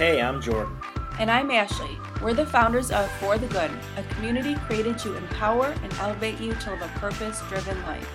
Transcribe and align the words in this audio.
Hey, 0.00 0.22
I'm 0.22 0.40
Jordan. 0.40 0.74
And 1.18 1.30
I'm 1.30 1.50
Ashley. 1.50 1.98
We're 2.22 2.32
the 2.32 2.46
founders 2.46 2.90
of 2.90 3.10
For 3.18 3.36
the 3.36 3.46
Good, 3.48 3.70
a 3.98 4.02
community 4.14 4.54
created 4.54 4.96
to 5.00 5.14
empower 5.14 5.74
and 5.82 5.92
elevate 5.98 6.40
you 6.40 6.54
to 6.54 6.70
live 6.70 6.80
a 6.80 6.98
purpose 6.98 7.42
driven 7.50 7.78
life. 7.82 8.08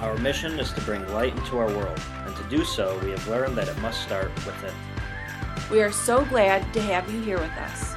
Our 0.00 0.16
mission 0.18 0.56
is 0.60 0.70
to 0.74 0.80
bring 0.82 1.04
light 1.12 1.36
into 1.36 1.58
our 1.58 1.66
world, 1.66 2.00
and 2.24 2.36
to 2.36 2.44
do 2.44 2.64
so, 2.64 2.96
we 3.02 3.10
have 3.10 3.26
learned 3.26 3.58
that 3.58 3.66
it 3.66 3.76
must 3.78 4.02
start 4.02 4.32
with 4.46 4.62
it. 4.62 4.72
We 5.68 5.82
are 5.82 5.90
so 5.90 6.24
glad 6.26 6.72
to 6.74 6.80
have 6.80 7.12
you 7.12 7.20
here 7.20 7.40
with 7.40 7.50
us. 7.58 7.95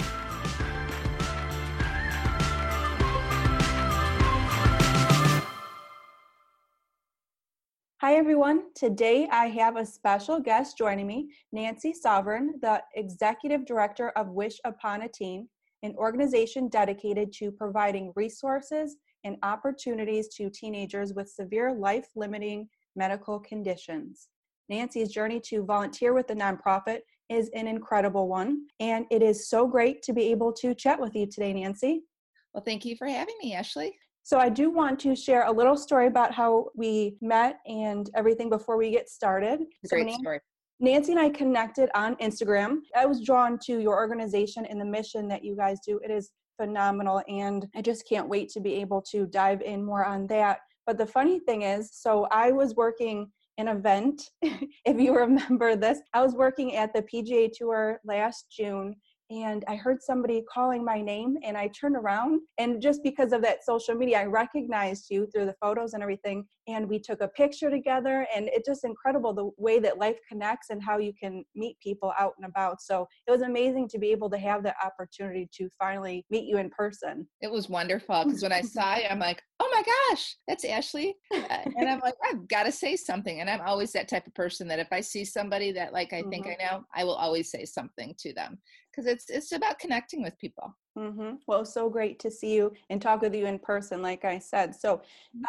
Hi, 8.01 8.15
everyone. 8.15 8.71
Today 8.75 9.27
I 9.29 9.47
have 9.47 9.75
a 9.75 9.85
special 9.85 10.39
guest 10.39 10.77
joining 10.77 11.05
me, 11.05 11.33
Nancy 11.51 11.91
Sovereign, 11.91 12.53
the 12.61 12.81
Executive 12.95 13.65
Director 13.65 14.11
of 14.11 14.29
Wish 14.29 14.57
Upon 14.63 15.01
a 15.01 15.09
Teen, 15.09 15.49
an 15.83 15.93
organization 15.97 16.69
dedicated 16.69 17.33
to 17.33 17.51
providing 17.51 18.13
resources 18.15 18.95
and 19.25 19.35
opportunities 19.43 20.29
to 20.35 20.49
teenagers 20.49 21.13
with 21.13 21.27
severe 21.27 21.73
life 21.73 22.07
limiting 22.15 22.69
medical 22.95 23.37
conditions. 23.37 24.29
Nancy's 24.69 25.11
journey 25.11 25.41
to 25.47 25.65
volunteer 25.65 26.13
with 26.13 26.27
the 26.27 26.35
nonprofit 26.35 26.99
is 27.27 27.49
an 27.53 27.67
incredible 27.67 28.29
one, 28.29 28.61
and 28.79 29.07
it 29.11 29.21
is 29.21 29.49
so 29.49 29.67
great 29.67 30.01
to 30.03 30.13
be 30.13 30.31
able 30.31 30.53
to 30.53 30.73
chat 30.73 31.01
with 31.01 31.17
you 31.17 31.27
today, 31.27 31.51
Nancy. 31.51 32.03
Well, 32.53 32.63
thank 32.63 32.85
you 32.85 32.95
for 32.95 33.07
having 33.09 33.35
me, 33.43 33.55
Ashley. 33.55 33.99
So 34.29 34.37
I 34.37 34.47
do 34.47 34.69
want 34.69 34.99
to 34.99 35.15
share 35.15 35.47
a 35.47 35.51
little 35.51 35.75
story 35.75 36.05
about 36.05 36.31
how 36.31 36.67
we 36.75 37.15
met 37.19 37.57
and 37.65 38.07
everything 38.13 38.47
before 38.47 38.77
we 38.77 38.91
get 38.91 39.09
started. 39.09 39.61
Great 39.89 40.11
so 40.11 40.17
story. 40.19 40.39
Nancy 40.79 41.13
and 41.13 41.19
I 41.19 41.31
connected 41.31 41.89
on 41.95 42.15
Instagram. 42.17 42.81
I 42.95 43.07
was 43.07 43.23
drawn 43.23 43.57
to 43.65 43.79
your 43.79 43.95
organization 43.95 44.67
and 44.67 44.79
the 44.79 44.85
mission 44.85 45.27
that 45.29 45.43
you 45.43 45.55
guys 45.55 45.79
do. 45.83 45.99
It 46.03 46.11
is 46.11 46.29
phenomenal 46.61 47.23
and 47.27 47.65
I 47.75 47.81
just 47.81 48.07
can't 48.07 48.29
wait 48.29 48.49
to 48.49 48.59
be 48.59 48.75
able 48.75 49.01
to 49.13 49.25
dive 49.25 49.63
in 49.63 49.83
more 49.83 50.05
on 50.05 50.27
that. 50.27 50.59
But 50.85 50.99
the 50.99 51.07
funny 51.07 51.39
thing 51.39 51.63
is, 51.63 51.89
so 51.91 52.27
I 52.29 52.51
was 52.51 52.75
working 52.75 53.31
an 53.57 53.67
event, 53.67 54.29
if 54.43 54.99
you 54.99 55.17
remember 55.17 55.75
this, 55.75 56.01
I 56.13 56.21
was 56.21 56.35
working 56.35 56.75
at 56.75 56.93
the 56.93 57.01
PGA 57.01 57.49
Tour 57.51 57.99
last 58.05 58.45
June 58.55 58.93
and 59.29 59.63
I 59.67 59.75
heard 59.75 60.01
somebody 60.01 60.43
calling 60.51 60.83
my 60.83 61.01
name 61.01 61.37
and 61.43 61.57
I 61.57 61.67
turned 61.67 61.95
around 61.95 62.41
and 62.57 62.81
just 62.81 63.03
because 63.03 63.31
of 63.31 63.41
that 63.43 63.63
social 63.63 63.95
media 63.95 64.19
I 64.19 64.25
recognized 64.25 65.07
you 65.09 65.27
through 65.27 65.45
the 65.45 65.55
photos 65.61 65.93
and 65.93 66.01
everything 66.01 66.45
and 66.69 66.87
we 66.87 66.99
took 66.99 67.21
a 67.21 67.27
picture 67.27 67.69
together 67.69 68.27
and 68.35 68.49
it's 68.51 68.67
just 68.67 68.83
incredible 68.83 69.33
the 69.33 69.49
way 69.57 69.79
that 69.79 69.97
life 69.97 70.17
connects 70.27 70.69
and 70.69 70.83
how 70.83 70.97
you 70.97 71.13
can 71.13 71.43
meet 71.55 71.77
people 71.79 72.13
out 72.19 72.33
and 72.37 72.45
about 72.45 72.81
so 72.81 73.07
it 73.27 73.31
was 73.31 73.41
amazing 73.41 73.87
to 73.87 73.97
be 73.97 74.11
able 74.11 74.29
to 74.29 74.37
have 74.37 74.63
the 74.63 74.73
opportunity 74.83 75.49
to 75.53 75.69
finally 75.79 76.25
meet 76.29 76.45
you 76.45 76.57
in 76.57 76.69
person 76.69 77.27
it 77.41 77.51
was 77.51 77.69
wonderful 77.69 78.23
because 78.25 78.43
when 78.43 78.51
I 78.51 78.61
saw 78.75 78.95
you 78.95 79.05
I'm 79.09 79.19
like 79.19 79.41
oh 79.59 79.69
my 79.73 79.83
gosh 80.11 80.35
that's 80.47 80.65
Ashley 80.65 81.15
and 81.31 81.89
I'm 81.89 81.99
like 81.99 82.15
I've 82.29 82.47
got 82.47 82.63
to 82.63 82.71
say 82.71 82.95
something 82.95 83.41
and 83.41 83.49
I'm 83.49 83.61
always 83.61 83.91
that 83.93 84.07
type 84.07 84.27
of 84.27 84.33
person 84.33 84.67
that 84.67 84.79
if 84.79 84.87
I 84.91 85.01
see 85.01 85.25
somebody 85.25 85.71
that 85.73 85.93
like 85.93 86.13
I 86.13 86.21
think 86.29 86.45
mm-hmm. 86.45 86.61
I 86.61 86.71
know 86.71 86.83
I 86.95 87.03
will 87.03 87.15
always 87.15 87.51
say 87.51 87.65
something 87.65 88.15
to 88.19 88.33
them 88.33 88.59
because 88.91 89.11
it's 89.11 89.29
it's 89.29 89.51
about 89.51 89.79
connecting 89.79 90.21
with 90.21 90.37
people. 90.39 90.75
Mm-hmm. 90.99 91.35
Well, 91.47 91.63
so 91.63 91.89
great 91.89 92.19
to 92.19 92.29
see 92.29 92.53
you 92.53 92.73
and 92.89 93.01
talk 93.01 93.21
with 93.21 93.33
you 93.33 93.45
in 93.45 93.57
person, 93.57 94.01
like 94.01 94.25
I 94.25 94.37
said. 94.37 94.75
So, 94.75 95.01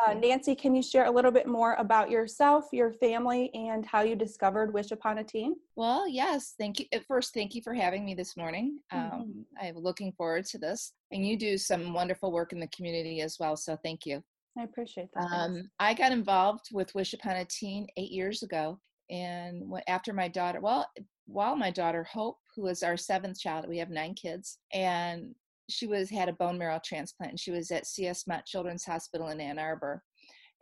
uh, 0.07 0.15
Nancy, 0.15 0.55
can 0.55 0.77
you 0.77 0.83
share 0.83 1.07
a 1.07 1.11
little 1.11 1.33
bit 1.33 1.49
more 1.49 1.75
about 1.75 2.09
yourself, 2.09 2.67
your 2.73 2.93
family, 2.93 3.51
and 3.53 3.85
how 3.85 4.03
you 4.03 4.15
discovered 4.15 4.73
Wish 4.73 4.93
Upon 4.93 5.19
a 5.19 5.25
Teen? 5.25 5.57
Well, 5.75 6.09
yes. 6.09 6.55
Thank 6.57 6.79
you. 6.79 6.87
At 6.93 7.05
first, 7.07 7.35
thank 7.35 7.57
you 7.57 7.63
for 7.63 7.75
having 7.75 8.05
me 8.05 8.15
this 8.15 8.37
morning. 8.37 8.79
Mm-hmm. 8.95 9.15
Um, 9.15 9.45
I'm 9.61 9.77
looking 9.77 10.13
forward 10.13 10.47
to 10.47 10.59
this. 10.59 10.93
And 11.11 11.27
you 11.27 11.37
do 11.37 11.59
some 11.59 11.93
wonderful 11.93 12.31
work 12.31 12.53
in 12.53 12.61
the 12.61 12.69
community 12.69 13.21
as 13.21 13.39
well. 13.41 13.57
So, 13.57 13.77
thank 13.83 14.07
you. 14.07 14.23
I 14.57 14.63
appreciate 14.63 15.09
that. 15.15 15.25
Um, 15.33 15.69
I 15.81 15.95
got 15.95 16.13
involved 16.13 16.69
with 16.73 16.95
Wish 16.95 17.13
Upon 17.13 17.37
a 17.37 17.45
Teen 17.45 17.89
eight 17.97 18.13
years 18.13 18.45
ago. 18.45 18.79
And 19.11 19.65
after 19.89 20.13
my 20.13 20.29
daughter, 20.29 20.61
well, 20.61 20.87
while 21.27 21.57
my 21.57 21.71
daughter 21.71 22.05
Hope, 22.05 22.39
who 22.55 22.63
was 22.63 22.83
our 22.83 22.97
seventh 22.97 23.41
child, 23.41 23.67
we 23.69 23.79
have 23.79 23.91
nine 23.91 24.15
kids, 24.15 24.59
and 24.73 25.35
she 25.71 25.87
was 25.87 26.11
had 26.11 26.29
a 26.29 26.35
bone 26.35 26.59
marrow 26.59 26.81
transplant, 26.85 27.33
and 27.33 27.41
she 27.41 27.51
was 27.51 27.71
at 27.71 27.87
CS 27.87 28.27
Mott 28.27 28.47
Children's 28.47 28.85
Hospital 28.85 29.29
in 29.29 29.41
Ann 29.41 29.59
Arbor. 29.59 30.03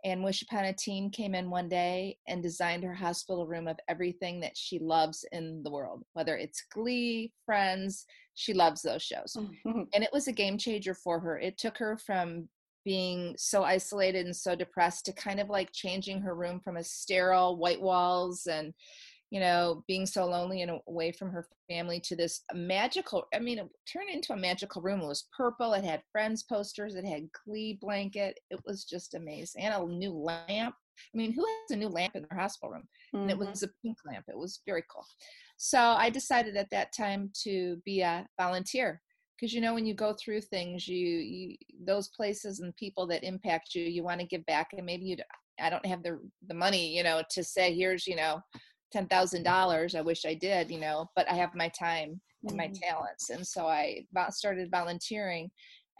And 0.05 0.23
Wish 0.23 0.41
Upon 0.43 0.63
a 0.63 0.73
Teen 0.73 1.09
came 1.09 1.35
in 1.35 1.49
one 1.49 1.67
day 1.67 2.17
and 2.25 2.41
designed 2.41 2.85
her 2.85 2.93
hospital 2.93 3.45
room 3.45 3.67
of 3.67 3.77
everything 3.89 4.39
that 4.39 4.55
she 4.55 4.79
loves 4.79 5.25
in 5.33 5.61
the 5.63 5.71
world, 5.71 6.03
whether 6.13 6.37
it's 6.37 6.63
Glee, 6.71 7.33
Friends, 7.45 8.05
she 8.35 8.53
loves 8.53 8.81
those 8.81 9.03
shows. 9.03 9.35
Mm-hmm. 9.37 9.81
and 9.93 10.03
it 10.03 10.09
was 10.13 10.29
a 10.29 10.33
game 10.33 10.57
changer 10.57 10.93
for 10.93 11.19
her. 11.19 11.37
It 11.37 11.57
took 11.57 11.77
her 11.79 11.97
from 11.97 12.47
being 12.85 13.35
so 13.37 13.63
isolated 13.63 14.25
and 14.25 14.35
so 14.35 14.55
depressed 14.55 15.05
to 15.05 15.13
kind 15.13 15.39
of 15.39 15.49
like 15.49 15.69
changing 15.73 16.21
her 16.21 16.33
room 16.33 16.61
from 16.61 16.77
a 16.77 16.83
sterile 16.83 17.57
white 17.57 17.81
walls 17.81 18.47
and 18.49 18.73
you 19.31 19.39
know, 19.39 19.83
being 19.87 20.05
so 20.05 20.25
lonely 20.25 20.61
and 20.63 20.79
away 20.87 21.11
from 21.11 21.31
her 21.31 21.47
family 21.69 21.99
to 21.99 22.15
this 22.15 22.41
magical, 22.53 23.25
I 23.33 23.39
mean, 23.39 23.59
it 23.59 23.69
turned 23.91 24.09
into 24.09 24.33
a 24.33 24.37
magical 24.37 24.81
room. 24.81 25.01
It 25.01 25.07
was 25.07 25.27
purple. 25.35 25.73
It 25.73 25.83
had 25.83 26.01
friends 26.11 26.43
posters. 26.43 26.95
It 26.95 27.05
had 27.05 27.29
Glee 27.45 27.77
blanket. 27.79 28.39
It 28.49 28.59
was 28.65 28.85
just 28.85 29.13
amazing. 29.13 29.63
And 29.63 29.73
a 29.73 29.85
new 29.85 30.11
lamp. 30.11 30.73
I 31.13 31.17
mean, 31.17 31.31
who 31.31 31.45
has 31.45 31.75
a 31.75 31.79
new 31.79 31.89
lamp 31.89 32.15
in 32.15 32.25
their 32.29 32.39
hospital 32.39 32.73
room? 32.73 32.87
Mm-hmm. 33.13 33.21
And 33.21 33.31
it 33.31 33.39
mm-hmm. 33.39 33.49
was 33.49 33.63
a 33.63 33.69
pink 33.83 33.97
lamp. 34.05 34.25
It 34.27 34.37
was 34.37 34.61
very 34.65 34.83
cool. 34.91 35.05
So 35.57 35.79
I 35.79 36.09
decided 36.09 36.57
at 36.57 36.69
that 36.71 36.91
time 36.97 37.31
to 37.43 37.77
be 37.85 38.01
a 38.01 38.25
volunteer 38.39 39.01
because 39.39 39.53
you 39.53 39.61
know 39.61 39.73
when 39.73 39.85
you 39.85 39.93
go 39.93 40.13
through 40.13 40.41
things 40.41 40.87
you, 40.87 40.97
you 40.97 41.55
those 41.85 42.09
places 42.09 42.59
and 42.59 42.75
people 42.75 43.07
that 43.07 43.23
impact 43.23 43.73
you 43.73 43.83
you 43.83 44.03
want 44.03 44.19
to 44.19 44.25
give 44.25 44.45
back 44.45 44.69
and 44.75 44.85
maybe 44.85 45.05
you 45.05 45.15
i 45.61 45.69
don't 45.69 45.85
have 45.85 46.03
the 46.03 46.19
the 46.47 46.53
money 46.53 46.95
you 46.95 47.03
know 47.03 47.21
to 47.29 47.43
say 47.43 47.73
here's 47.73 48.05
you 48.05 48.15
know 48.15 48.41
ten 48.91 49.07
thousand 49.07 49.43
dollars. 49.43 49.95
I 49.95 50.01
wish 50.01 50.25
I 50.25 50.33
did, 50.33 50.71
you 50.71 50.79
know, 50.79 51.09
but 51.15 51.29
I 51.29 51.35
have 51.35 51.55
my 51.55 51.69
time 51.69 52.19
and 52.43 52.57
my 52.57 52.67
mm-hmm. 52.67 52.81
talents, 52.81 53.29
and 53.29 53.45
so 53.45 53.67
I 53.67 54.05
started 54.29 54.71
volunteering. 54.71 55.51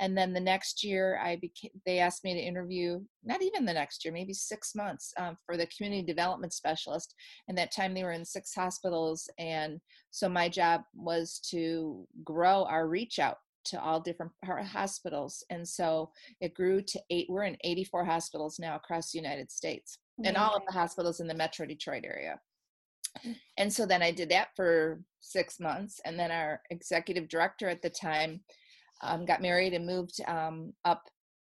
And 0.02 0.18
then 0.18 0.32
the 0.32 0.40
next 0.40 0.82
year, 0.82 1.20
I 1.22 1.36
became. 1.36 1.72
They 1.86 2.00
asked 2.00 2.24
me 2.24 2.34
to 2.34 2.40
interview. 2.40 3.02
Not 3.26 3.42
even 3.42 3.66
the 3.66 3.74
next 3.74 4.06
year, 4.06 4.14
maybe 4.14 4.34
six 4.34 4.74
months 4.74 5.14
um, 5.18 5.38
for 5.46 5.58
the 5.58 5.68
community 5.68 6.04
development 6.04 6.54
specialist. 6.54 7.14
And 7.50 7.58
that 7.58 7.74
time, 7.74 7.94
they 7.94 8.04
were 8.04 8.14
in 8.14 8.24
six 8.24 8.56
hospitals, 8.56 9.30
and 9.38 9.80
so 10.12 10.30
my 10.30 10.48
job 10.48 10.82
was 10.96 11.40
to 11.52 12.08
grow 12.24 12.64
our 12.64 12.88
reach 12.88 13.20
out 13.20 13.38
to 13.66 13.82
all 13.82 14.00
different 14.00 14.32
hospitals. 14.44 15.44
And 15.50 15.68
so 15.68 16.12
it 16.40 16.54
grew 16.54 16.82
to 16.82 17.02
eight. 17.10 17.28
We're 17.30 17.44
in 17.44 17.58
84 17.64 18.06
hospitals 18.06 18.58
now 18.58 18.76
across 18.76 19.12
the 19.12 19.20
United 19.20 19.52
States, 19.52 20.00
and 20.24 20.38
all 20.38 20.56
of 20.56 20.64
the 20.66 20.74
hospitals 20.74 21.20
in 21.20 21.28
the 21.28 21.34
Metro 21.34 21.66
Detroit 21.66 22.04
area. 22.06 22.40
And 23.58 23.72
so 23.72 23.86
then 23.86 24.02
I 24.02 24.12
did 24.12 24.30
that 24.30 24.50
for 24.56 25.02
six 25.20 25.60
months. 25.60 26.00
And 26.06 26.18
then 26.18 26.32
our 26.32 26.62
executive 26.70 27.28
director 27.28 27.68
at 27.68 27.82
the 27.82 27.90
time 27.90 28.42
um, 29.02 29.26
got 29.26 29.42
married 29.42 29.74
and 29.74 29.86
moved 29.86 30.20
um, 30.28 30.74
up 30.86 31.04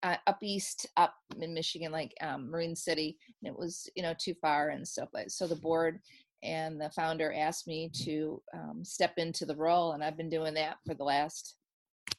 uh, 0.02 0.16
up 0.26 0.38
east, 0.42 0.86
up 0.96 1.14
in 1.40 1.52
Michigan, 1.52 1.92
like 1.92 2.14
um, 2.22 2.50
Marine 2.50 2.74
City, 2.74 3.18
and 3.42 3.52
it 3.52 3.58
was 3.58 3.88
you 3.94 4.02
know 4.02 4.14
too 4.18 4.34
far 4.40 4.70
and 4.70 4.86
stuff 4.86 5.10
like. 5.12 5.30
So 5.30 5.46
the 5.46 5.56
board 5.56 6.00
and 6.42 6.80
the 6.80 6.90
founder 6.90 7.34
asked 7.34 7.66
me 7.66 7.90
to 8.04 8.40
um, 8.54 8.82
step 8.82 9.14
into 9.18 9.44
the 9.44 9.56
role, 9.56 9.92
and 9.92 10.02
I've 10.02 10.16
been 10.16 10.30
doing 10.30 10.54
that 10.54 10.78
for 10.86 10.94
the 10.94 11.04
last 11.04 11.56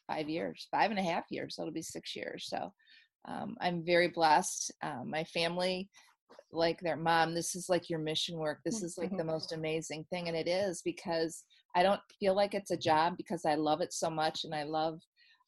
five 0.07 0.29
years, 0.29 0.67
five 0.69 0.91
and 0.91 0.99
a 0.99 1.03
half 1.03 1.23
years. 1.29 1.55
So 1.55 1.63
it'll 1.63 1.73
be 1.73 1.81
six 1.81 2.15
years. 2.15 2.45
So 2.47 2.71
um, 3.27 3.55
I'm 3.59 3.83
very 3.83 4.07
blessed. 4.09 4.71
Uh, 4.83 5.03
my 5.05 5.23
family 5.23 5.89
like 6.51 6.79
their 6.81 6.97
mom 6.97 7.33
this 7.33 7.55
is 7.55 7.69
like 7.69 7.89
your 7.89 7.99
mission 7.99 8.37
work. 8.37 8.59
This 8.66 8.83
is 8.83 8.97
like 8.97 9.11
the 9.11 9.17
mm-hmm. 9.17 9.28
most 9.28 9.53
amazing 9.53 10.05
thing 10.09 10.28
and 10.28 10.37
it 10.37 10.47
is 10.47 10.81
because 10.83 11.43
i 11.75 11.83
don't 11.83 12.01
feel 12.19 12.35
like 12.35 12.53
it's 12.53 12.72
a 12.72 12.78
job 12.78 13.16
because 13.17 13.45
i 13.45 13.55
love 13.55 13.81
it 13.81 13.93
so 13.93 14.09
much 14.09 14.43
and 14.43 14.53
i 14.53 14.63
love 14.63 14.99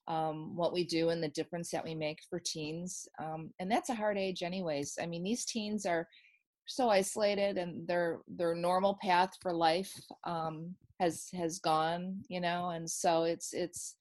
um, 0.08 0.56
what 0.56 0.74
we 0.74 0.84
do 0.84 1.10
and 1.10 1.24
the 1.24 1.30
difference 1.30 1.72
that 1.72 1.84
we 1.84 1.96
make 1.96 2.20
for 2.30 2.40
teens 2.40 3.08
um, 3.24 3.52
and 3.60 3.72
that's 3.72 3.90
a 3.90 3.96
hard 3.96 4.18
age 4.18 4.44
anyways. 4.44 4.98
I 5.02 5.06
mean 5.06 5.24
these 5.24 5.46
teens 5.46 5.86
are 5.86 6.08
so 6.66 6.90
isolated 6.90 7.58
and 7.58 7.88
their 7.88 8.20
their 8.28 8.56
normal 8.56 8.98
path 9.02 9.32
for 9.42 9.54
life 9.54 9.92
um, 10.26 10.76
has 11.00 11.30
has 11.34 11.60
gone 11.60 12.22
you 12.28 12.42
know 12.42 12.70
and 12.70 12.90
so 12.90 13.24
it's 13.24 13.54
it's 13.54 13.96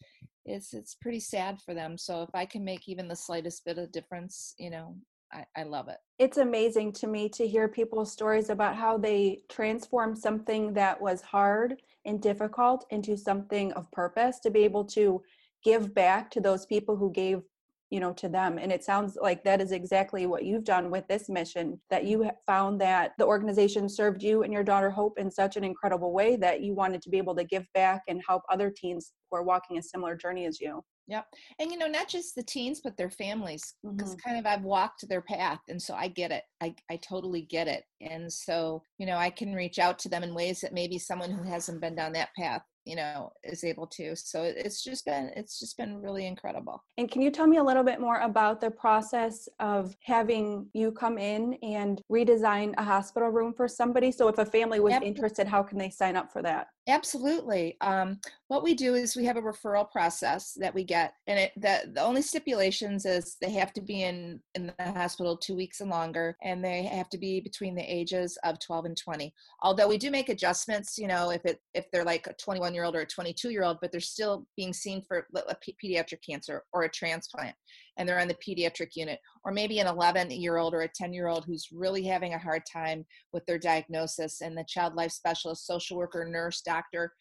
it's 0.44 0.75
it's 0.75 0.96
pretty 0.96 1.20
sad 1.20 1.61
for 1.62 1.73
them. 1.73 1.96
So 1.96 2.23
if 2.23 2.31
i 2.35 2.44
can 2.46 2.64
make 2.64 2.88
even 2.88 3.06
the 3.06 3.17
slightest 3.17 3.64
bit 3.64 3.78
of 3.78 3.93
difference 3.93 4.55
you 4.58 4.70
know 4.70 4.96
I, 5.32 5.44
I 5.56 5.62
love 5.62 5.88
it. 5.88 5.99
It's 6.19 6.37
amazing 6.37 6.93
to 6.94 7.06
me 7.06 7.29
to 7.31 7.46
hear 7.46 7.69
people's 7.69 8.12
stories 8.12 8.50
about 8.50 8.76
how 8.76 8.99
they 8.99 9.43
transformed 9.49 10.19
something 10.19 10.73
that 10.75 11.00
was 11.00 11.23
hard 11.23 11.81
and 12.05 12.20
difficult 12.20 12.87
into 12.90 13.17
something 13.17 13.73
of 13.73 13.90
purpose 13.93 14.38
to 14.40 14.50
be 14.50 14.64
able 14.64 14.84
to 14.84 15.23
give 15.64 15.94
back 15.94 16.31
to 16.32 16.40
those 16.40 16.67
people 16.67 16.96
who 16.96 17.11
gave 17.12 17.43
you 17.90 18.00
know 18.00 18.12
to 18.14 18.26
them 18.26 18.58
and 18.58 18.73
it 18.73 18.82
sounds 18.82 19.19
like 19.20 19.44
that 19.44 19.61
is 19.61 19.70
exactly 19.70 20.25
what 20.25 20.44
you've 20.44 20.64
done 20.64 20.90
with 20.90 21.06
this 21.08 21.29
mission 21.29 21.78
that 21.90 22.06
you 22.06 22.28
found 22.46 22.81
that 22.81 23.12
the 23.19 23.26
organization 23.26 23.87
served 23.87 24.23
you 24.23 24.43
and 24.43 24.52
your 24.52 24.64
daughter 24.64 24.90
hope 24.90 25.19
in 25.19 25.31
such 25.31 25.58
an 25.58 25.62
incredible 25.62 26.12
way 26.12 26.35
that 26.35 26.62
you 26.62 26.75
wanted 26.75 27.02
to 27.02 27.11
be 27.11 27.19
able 27.19 27.35
to 27.35 27.44
give 27.44 27.67
back 27.75 28.00
and 28.08 28.23
help 28.26 28.43
other 28.50 28.73
teens 28.75 29.12
who 29.31 29.37
are 29.37 29.43
walking 29.43 29.76
a 29.76 29.82
similar 29.82 30.17
journey 30.17 30.46
as 30.46 30.58
you 30.58 30.82
Yep. 31.12 31.26
And 31.59 31.70
you 31.70 31.76
know, 31.76 31.88
not 31.88 32.09
just 32.09 32.35
the 32.35 32.43
teens, 32.43 32.81
but 32.82 32.97
their 32.97 33.11
families, 33.11 33.75
because 33.82 34.14
Mm-hmm. 34.14 34.29
kind 34.31 34.38
of 34.38 34.47
I've 34.47 34.62
walked 34.64 35.06
their 35.09 35.20
path. 35.20 35.61
And 35.69 35.81
so 35.81 35.94
I 35.94 36.09
get 36.09 36.31
it. 36.32 36.44
I, 36.62 36.75
I 36.91 36.97
totally 36.97 37.43
get 37.43 37.69
it. 37.69 37.85
And 38.00 38.32
so, 38.32 38.82
you 38.99 39.06
know, 39.06 39.17
I 39.19 39.29
can 39.29 39.55
reach 39.55 39.79
out 39.79 39.99
to 40.00 40.09
them 40.09 40.23
in 40.23 40.35
ways 40.35 40.62
that 40.62 40.73
maybe 40.73 40.99
someone 40.99 41.31
who 41.31 41.43
hasn't 41.43 41.82
been 41.82 41.94
down 41.94 42.12
that 42.14 42.31
path, 42.35 42.62
you 42.87 42.97
know, 42.97 43.31
is 43.44 43.62
able 43.62 43.87
to. 43.88 44.17
So 44.17 44.43
it's 44.44 44.82
just 44.82 45.05
been, 45.05 45.31
it's 45.37 45.59
just 45.61 45.76
been 45.76 46.00
really 46.00 46.26
incredible. 46.26 46.82
And 46.97 47.11
can 47.11 47.20
you 47.20 47.31
tell 47.31 47.47
me 47.47 47.59
a 47.59 47.62
little 47.62 47.85
bit 47.85 48.00
more 48.00 48.20
about 48.20 48.61
the 48.62 48.70
process 48.70 49.49
of 49.61 49.94
having 50.03 50.69
you 50.73 50.93
come 50.93 51.19
in 51.19 51.55
and 51.62 52.00
redesign 52.11 52.73
a 52.79 52.85
hospital 52.85 53.29
room 53.29 53.53
for 53.55 53.69
somebody? 53.69 54.11
So 54.11 54.29
if 54.29 54.38
a 54.38 54.47
family 54.47 54.81
was 54.81 54.93
Yep. 54.94 55.03
interested, 55.03 55.47
how 55.47 55.62
can 55.62 55.76
they 55.79 55.91
sign 55.91 56.17
up 56.17 56.32
for 56.32 56.43
that? 56.43 56.69
Absolutely. 56.88 57.76
Um, 57.81 58.19
what 58.49 58.64
we 58.64 58.75
do 58.75 58.96
is 58.96 59.14
we 59.14 59.25
have 59.25 59.37
a 59.37 59.43
referral 59.43 59.88
process 59.88 60.52
that 60.55 60.75
we 60.75 60.82
get, 60.82 61.14
and 61.29 61.38
it 61.38 61.52
the, 61.56 61.93
the 61.93 62.02
only 62.02 62.23
stipulations 62.23 63.06
is 63.06 63.37
they 63.40 63.50
have 63.50 63.73
to 63.75 63.81
be 63.81 64.02
in 64.02 64.40
in 64.56 64.67
the 64.67 64.84
hospital 64.93 65.37
two 65.37 65.55
weeks 65.55 65.81
and 65.81 65.90
longer, 65.90 66.37
and 66.43 66.64
they 66.64 66.82
have 66.82 67.08
to 67.11 67.19
be 67.19 67.40
between 67.40 67.76
the 67.76 67.82
ages 67.82 68.37
of 68.43 68.58
12 68.58 68.87
and 68.87 68.96
20. 68.96 69.32
Although 69.62 69.87
we 69.87 69.96
do 69.96 70.11
make 70.11 70.29
adjustments, 70.29 70.99
you 70.99 71.06
know, 71.06 71.31
if 71.31 71.44
it 71.44 71.61
if 71.73 71.88
they're 71.93 72.05
like 72.05 72.26
a 72.26 72.34
21 72.34 72.75
year 72.75 72.82
old 72.82 72.96
or 72.96 73.02
a 73.02 73.06
22 73.06 73.50
year 73.50 73.62
old, 73.62 73.78
but 73.81 73.93
they're 73.93 74.00
still 74.00 74.44
being 74.56 74.73
seen 74.73 75.02
for 75.02 75.28
a 75.37 75.56
pediatric 75.85 76.19
cancer 76.28 76.64
or 76.73 76.82
a 76.82 76.90
transplant, 76.90 77.55
and 77.97 78.09
they're 78.09 78.21
on 78.21 78.29
the 78.29 78.35
pediatric 78.35 78.91
unit, 78.94 79.19
or 79.44 79.53
maybe 79.53 79.79
an 79.81 79.87
11 79.87 80.31
year 80.31 80.56
old 80.56 80.75
or 80.75 80.83
a 80.83 80.89
10 80.89 81.12
year 81.12 81.29
old 81.29 81.44
who's 81.44 81.69
really 81.73 82.05
having 82.05 82.35
a 82.35 82.39
hard 82.39 82.62
time 82.71 83.05
with 83.33 83.44
their 83.47 83.59
diagnosis, 83.59 84.41
and 84.41 84.56
the 84.56 84.65
child 84.69 84.94
life 84.94 85.12
specialist, 85.12 85.67
social 85.67 85.97
worker, 85.97 86.25
nurse, 86.25 86.62
doctor 86.62 87.12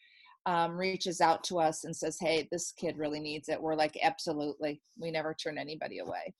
um, 0.46 0.76
reaches 0.76 1.20
out 1.20 1.44
to 1.44 1.58
us 1.58 1.84
and 1.84 1.94
says, 1.94 2.16
"Hey, 2.18 2.48
this 2.50 2.72
kid 2.72 2.98
really 2.98 3.20
needs 3.20 3.48
it." 3.48 3.60
We're 3.60 3.76
like, 3.76 3.96
"Absolutely." 4.02 4.82
We 4.98 5.10
never 5.10 5.34
turn 5.34 5.58
anybody 5.58 5.98
away. 5.98 6.34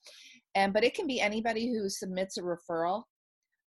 And 0.55 0.73
but 0.73 0.85
it 0.85 0.95
can 0.95 1.07
be 1.07 1.21
anybody 1.21 1.73
who 1.73 1.89
submits 1.89 2.37
a 2.37 2.43
referral 2.43 3.05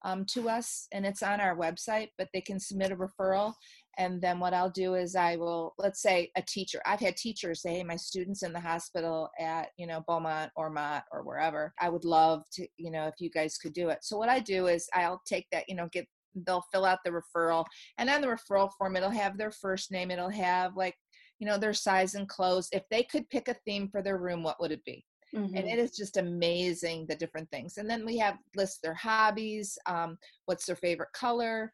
um, 0.04 0.26
to 0.34 0.50
us, 0.50 0.88
and 0.92 1.06
it's 1.06 1.24
on 1.24 1.40
our 1.40 1.56
website. 1.56 2.10
But 2.18 2.30
they 2.34 2.42
can 2.42 2.60
submit 2.60 2.92
a 2.92 2.96
referral, 2.96 3.54
and 3.98 4.22
then 4.22 4.40
what 4.40 4.54
I'll 4.54 4.70
do 4.70 4.96
is 4.96 5.16
I 5.16 5.36
will, 5.36 5.74
let's 5.78 6.02
say, 6.02 6.32
a 6.36 6.42
teacher. 6.42 6.82
I've 6.86 7.00
had 7.00 7.18
teachers 7.18 7.62
say, 7.62 7.76
"Hey, 7.76 7.84
my 7.84 7.96
students 7.96 8.44
in 8.44 8.54
the 8.54 8.60
hospital 8.60 9.30
at 9.40 9.70
you 9.78 9.88
know 9.88 10.04
Beaumont 10.08 10.52
or 10.56 10.70
Mott 10.70 11.04
or 11.12 11.24
wherever. 11.24 11.74
I 11.80 11.90
would 11.90 12.06
love 12.06 12.44
to, 12.54 12.68
you 12.78 12.92
know, 12.92 13.08
if 13.08 13.16
you 13.20 13.30
guys 13.30 13.58
could 13.58 13.74
do 13.74 13.90
it." 13.90 14.00
So 14.02 14.18
what 14.18 14.30
I 14.30 14.40
do 14.40 14.68
is 14.68 14.88
I'll 14.94 15.22
take 15.26 15.48
that, 15.52 15.66
you 15.68 15.76
know, 15.76 15.90
get 15.92 16.08
they'll 16.48 16.66
fill 16.72 16.86
out 16.86 17.00
the 17.06 17.12
referral 17.12 17.66
and 17.98 18.10
on 18.10 18.22
the 18.22 18.28
referral 18.28 18.72
form 18.78 18.96
it'll 18.96 19.10
have 19.10 19.38
their 19.38 19.52
first 19.52 19.92
name 19.92 20.10
it'll 20.10 20.30
have 20.30 20.76
like 20.76 20.96
you 21.40 21.48
know 21.48 21.58
their 21.58 21.74
size 21.74 22.16
and 22.16 22.28
clothes 22.28 22.70
if 22.72 22.84
they 22.90 23.04
could 23.04 23.30
pick 23.30 23.48
a 23.48 23.56
theme 23.66 23.88
for 23.90 24.02
their 24.02 24.18
room 24.18 24.44
what 24.44 24.60
would 24.60 24.72
it 24.72 24.84
be 24.86 25.04
and 25.34 25.66
Mhm. 25.66 25.74
it 25.74 25.80
is 25.80 25.96
just 25.96 26.18
amazing 26.18 27.06
the 27.08 27.16
different 27.16 27.50
things 27.52 27.78
and 27.78 27.90
then 27.90 28.06
we 28.06 28.18
have 28.18 28.38
list 28.56 28.82
their 28.82 28.94
hobbies 28.94 29.78
um, 29.86 30.18
what's 30.46 30.66
their 30.66 30.76
favorite 30.76 31.12
color 31.14 31.72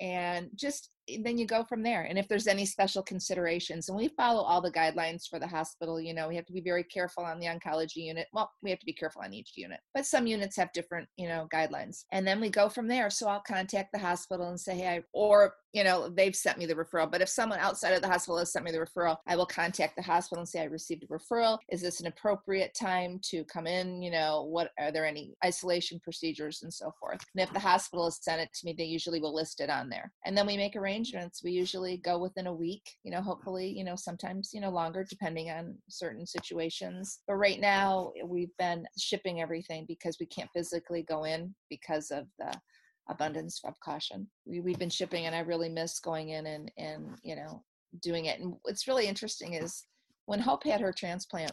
and 0.00 0.48
just 0.54 0.90
eh, 1.08 1.18
then 1.22 1.36
you 1.36 1.46
go 1.46 1.62
from 1.64 1.82
there 1.82 2.02
and 2.04 2.18
if 2.18 2.26
there's 2.28 2.46
any 2.46 2.64
special 2.64 3.02
considerations 3.02 3.88
and 3.88 3.98
we 3.98 4.08
follow 4.08 4.42
all 4.42 4.60
the 4.62 4.72
guidelines 4.72 5.28
for 5.28 5.38
the 5.38 5.46
hospital 5.46 6.00
you 6.00 6.14
know 6.14 6.28
we 6.28 6.36
have 6.36 6.46
to 6.46 6.52
be 6.52 6.62
very 6.62 6.82
careful 6.84 7.24
on 7.24 7.38
the 7.38 7.46
oncology 7.46 7.96
unit 7.96 8.26
well 8.32 8.50
we 8.62 8.70
have 8.70 8.78
to 8.78 8.86
be 8.86 8.92
careful 8.92 9.22
on 9.22 9.34
each 9.34 9.52
unit 9.56 9.80
but 9.94 10.06
some 10.06 10.26
units 10.26 10.56
have 10.56 10.72
different 10.72 11.08
you 11.16 11.28
know 11.28 11.46
guidelines 11.52 12.04
and 12.12 12.26
then 12.26 12.40
we 12.40 12.48
go 12.48 12.68
from 12.68 12.88
there 12.88 13.10
so 13.10 13.28
i'll 13.28 13.40
contact 13.40 13.92
the 13.92 13.98
hospital 13.98 14.48
and 14.48 14.58
say 14.60 14.76
hey 14.76 14.96
I, 14.96 15.02
or 15.12 15.54
you 15.72 15.84
know 15.84 16.08
they've 16.08 16.36
sent 16.36 16.58
me 16.58 16.66
the 16.66 16.74
referral 16.74 17.10
but 17.10 17.20
if 17.20 17.28
someone 17.28 17.58
outside 17.58 17.92
of 17.92 18.02
the 18.02 18.08
hospital 18.08 18.38
has 18.38 18.52
sent 18.52 18.64
me 18.64 18.70
the 18.70 18.78
referral 18.78 19.16
i 19.26 19.36
will 19.36 19.46
contact 19.46 19.96
the 19.96 20.02
hospital 20.02 20.40
and 20.40 20.48
say 20.48 20.60
i 20.60 20.64
received 20.64 21.02
a 21.04 21.06
referral. 21.06 21.58
Is 21.70 21.80
this 21.80 22.00
an 22.00 22.06
appropriate 22.06 22.74
time 22.74 23.18
to 23.30 23.44
come 23.44 23.66
in? 23.66 24.02
You 24.02 24.10
know 24.10 24.42
what 24.44 24.70
are 24.78 24.92
there 24.92 25.06
any 25.06 25.34
isolation 25.44 26.00
procedures 26.02 26.62
and 26.62 26.72
so 26.72 26.92
forth? 26.98 27.20
And 27.34 27.42
if 27.42 27.52
the 27.52 27.60
hospital 27.60 28.04
has 28.04 28.22
sent 28.22 28.40
it 28.40 28.50
to 28.52 28.66
me 28.66 28.74
they 28.76 28.84
usually 28.84 29.20
will 29.20 29.34
list 29.34 29.60
it 29.60 29.70
on 29.70 29.88
there. 29.88 30.12
And 30.24 30.36
then 30.36 30.46
we 30.46 30.56
make 30.56 30.76
arrangements. 30.76 31.42
We 31.42 31.52
usually 31.52 31.96
go 31.98 32.18
within 32.18 32.46
a 32.46 32.54
week 32.54 32.82
you 33.04 33.10
know 33.10 33.22
hopefully 33.22 33.68
you 33.68 33.84
know 33.84 33.96
sometimes 33.96 34.50
you 34.52 34.60
know 34.60 34.70
longer 34.70 35.04
depending 35.08 35.50
on 35.50 35.76
certain 35.88 36.26
situations. 36.26 37.20
But 37.26 37.36
right 37.36 37.60
now 37.60 38.12
we've 38.24 38.56
been 38.58 38.86
shipping 38.98 39.40
everything 39.40 39.84
because 39.86 40.16
we 40.20 40.26
can't 40.26 40.50
physically 40.54 41.02
go 41.02 41.24
in 41.24 41.54
because 41.68 42.10
of 42.10 42.26
the 42.38 42.52
abundance 43.08 43.60
of 43.64 43.78
caution. 43.80 44.26
We, 44.46 44.60
we've 44.60 44.78
been 44.78 44.90
shipping 44.90 45.26
and 45.26 45.34
i 45.34 45.40
really 45.40 45.68
miss 45.68 45.98
going 45.98 46.30
in 46.30 46.46
and 46.46 46.70
and 46.76 47.16
you 47.22 47.36
know 47.36 47.62
doing 48.00 48.26
it. 48.26 48.40
And 48.40 48.54
what's 48.62 48.88
really 48.88 49.06
interesting 49.06 49.54
is 49.54 49.84
when 50.26 50.40
hope 50.40 50.64
had 50.64 50.80
her 50.80 50.92
transplant 50.92 51.52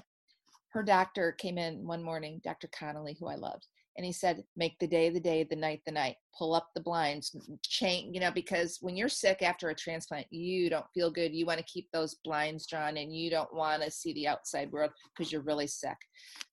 her 0.70 0.84
doctor 0.84 1.32
came 1.34 1.58
in 1.58 1.86
one 1.88 2.04
morning 2.04 2.40
dr 2.44 2.68
connolly 2.68 3.18
who 3.20 3.28
i 3.28 3.36
loved 3.36 3.66
and 4.00 4.06
he 4.06 4.14
said 4.14 4.46
make 4.56 4.80
the 4.80 4.88
day 4.88 5.10
the 5.10 5.20
day 5.20 5.44
the 5.44 5.58
night 5.58 5.82
the 5.86 5.92
night. 5.92 6.16
Pull 6.38 6.56
up 6.56 6.70
the 6.74 6.80
blinds 6.80 7.36
change 7.64 8.14
you 8.14 8.22
know 8.22 8.32
because 8.32 8.78
when 8.80 8.96
you're 8.96 9.10
sick 9.10 9.42
after 9.42 9.70
a 9.70 9.76
transplant 9.76 10.26
you 10.32 10.70
don't 10.70 10.86
feel 10.94 11.12
good. 11.12 11.34
You 11.34 11.46
want 11.46 11.60
to 11.60 11.66
keep 11.66 11.90
those 11.92 12.16
blinds 12.24 12.66
drawn 12.66 12.96
and 12.96 13.14
you 13.14 13.30
don't 13.30 13.54
want 13.54 13.84
to 13.84 13.92
see 13.92 14.14
the 14.14 14.26
outside 14.26 14.72
world 14.72 14.92
because 15.14 15.34
you're 15.34 15.42
really 15.42 15.68
sick. 15.68 15.98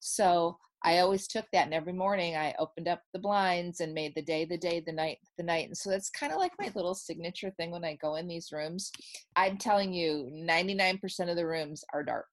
So 0.01 0.57
i 0.83 0.99
always 0.99 1.27
took 1.27 1.45
that 1.51 1.65
and 1.65 1.73
every 1.73 1.93
morning 1.93 2.35
i 2.35 2.53
opened 2.59 2.87
up 2.87 3.01
the 3.13 3.19
blinds 3.19 3.79
and 3.79 3.93
made 3.93 4.13
the 4.15 4.21
day 4.21 4.45
the 4.45 4.57
day 4.57 4.81
the 4.85 4.91
night 4.91 5.17
the 5.37 5.43
night 5.43 5.67
and 5.67 5.77
so 5.77 5.89
that's 5.89 6.09
kind 6.09 6.31
of 6.31 6.39
like 6.39 6.53
my 6.59 6.71
little 6.75 6.95
signature 6.95 7.51
thing 7.57 7.71
when 7.71 7.83
i 7.83 7.95
go 8.01 8.15
in 8.15 8.27
these 8.27 8.51
rooms. 8.51 8.91
I'm 9.35 9.57
telling 9.57 9.93
you 9.93 10.29
99% 10.33 11.29
of 11.29 11.35
the 11.35 11.45
rooms 11.45 11.83
are 11.93 12.03
dark. 12.03 12.27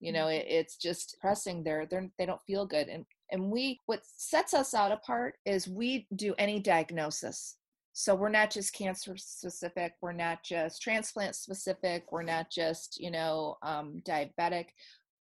You 0.00 0.12
know 0.12 0.28
it, 0.28 0.44
it's 0.46 0.76
just 0.76 1.16
pressing 1.20 1.64
they're 1.64 1.86
they're 1.86 2.10
they 2.18 2.26
don't 2.26 2.42
feel 2.46 2.66
good 2.66 2.88
and 2.88 3.06
and 3.32 3.50
we 3.50 3.80
what 3.86 4.02
sets 4.04 4.52
us 4.52 4.74
out 4.74 4.92
apart 4.92 5.34
is 5.46 5.66
we 5.66 6.06
do 6.14 6.34
any 6.38 6.60
diagnosis. 6.60 7.56
So 7.94 8.14
we're 8.14 8.28
not 8.28 8.50
just 8.50 8.74
cancer 8.74 9.16
specific 9.16 9.94
we're 10.02 10.12
not 10.12 10.44
just 10.44 10.82
transplant 10.82 11.34
specific 11.34 12.12
we're 12.12 12.22
not 12.22 12.50
just 12.50 13.00
you 13.00 13.10
know 13.10 13.56
um, 13.62 14.02
diabetic 14.06 14.66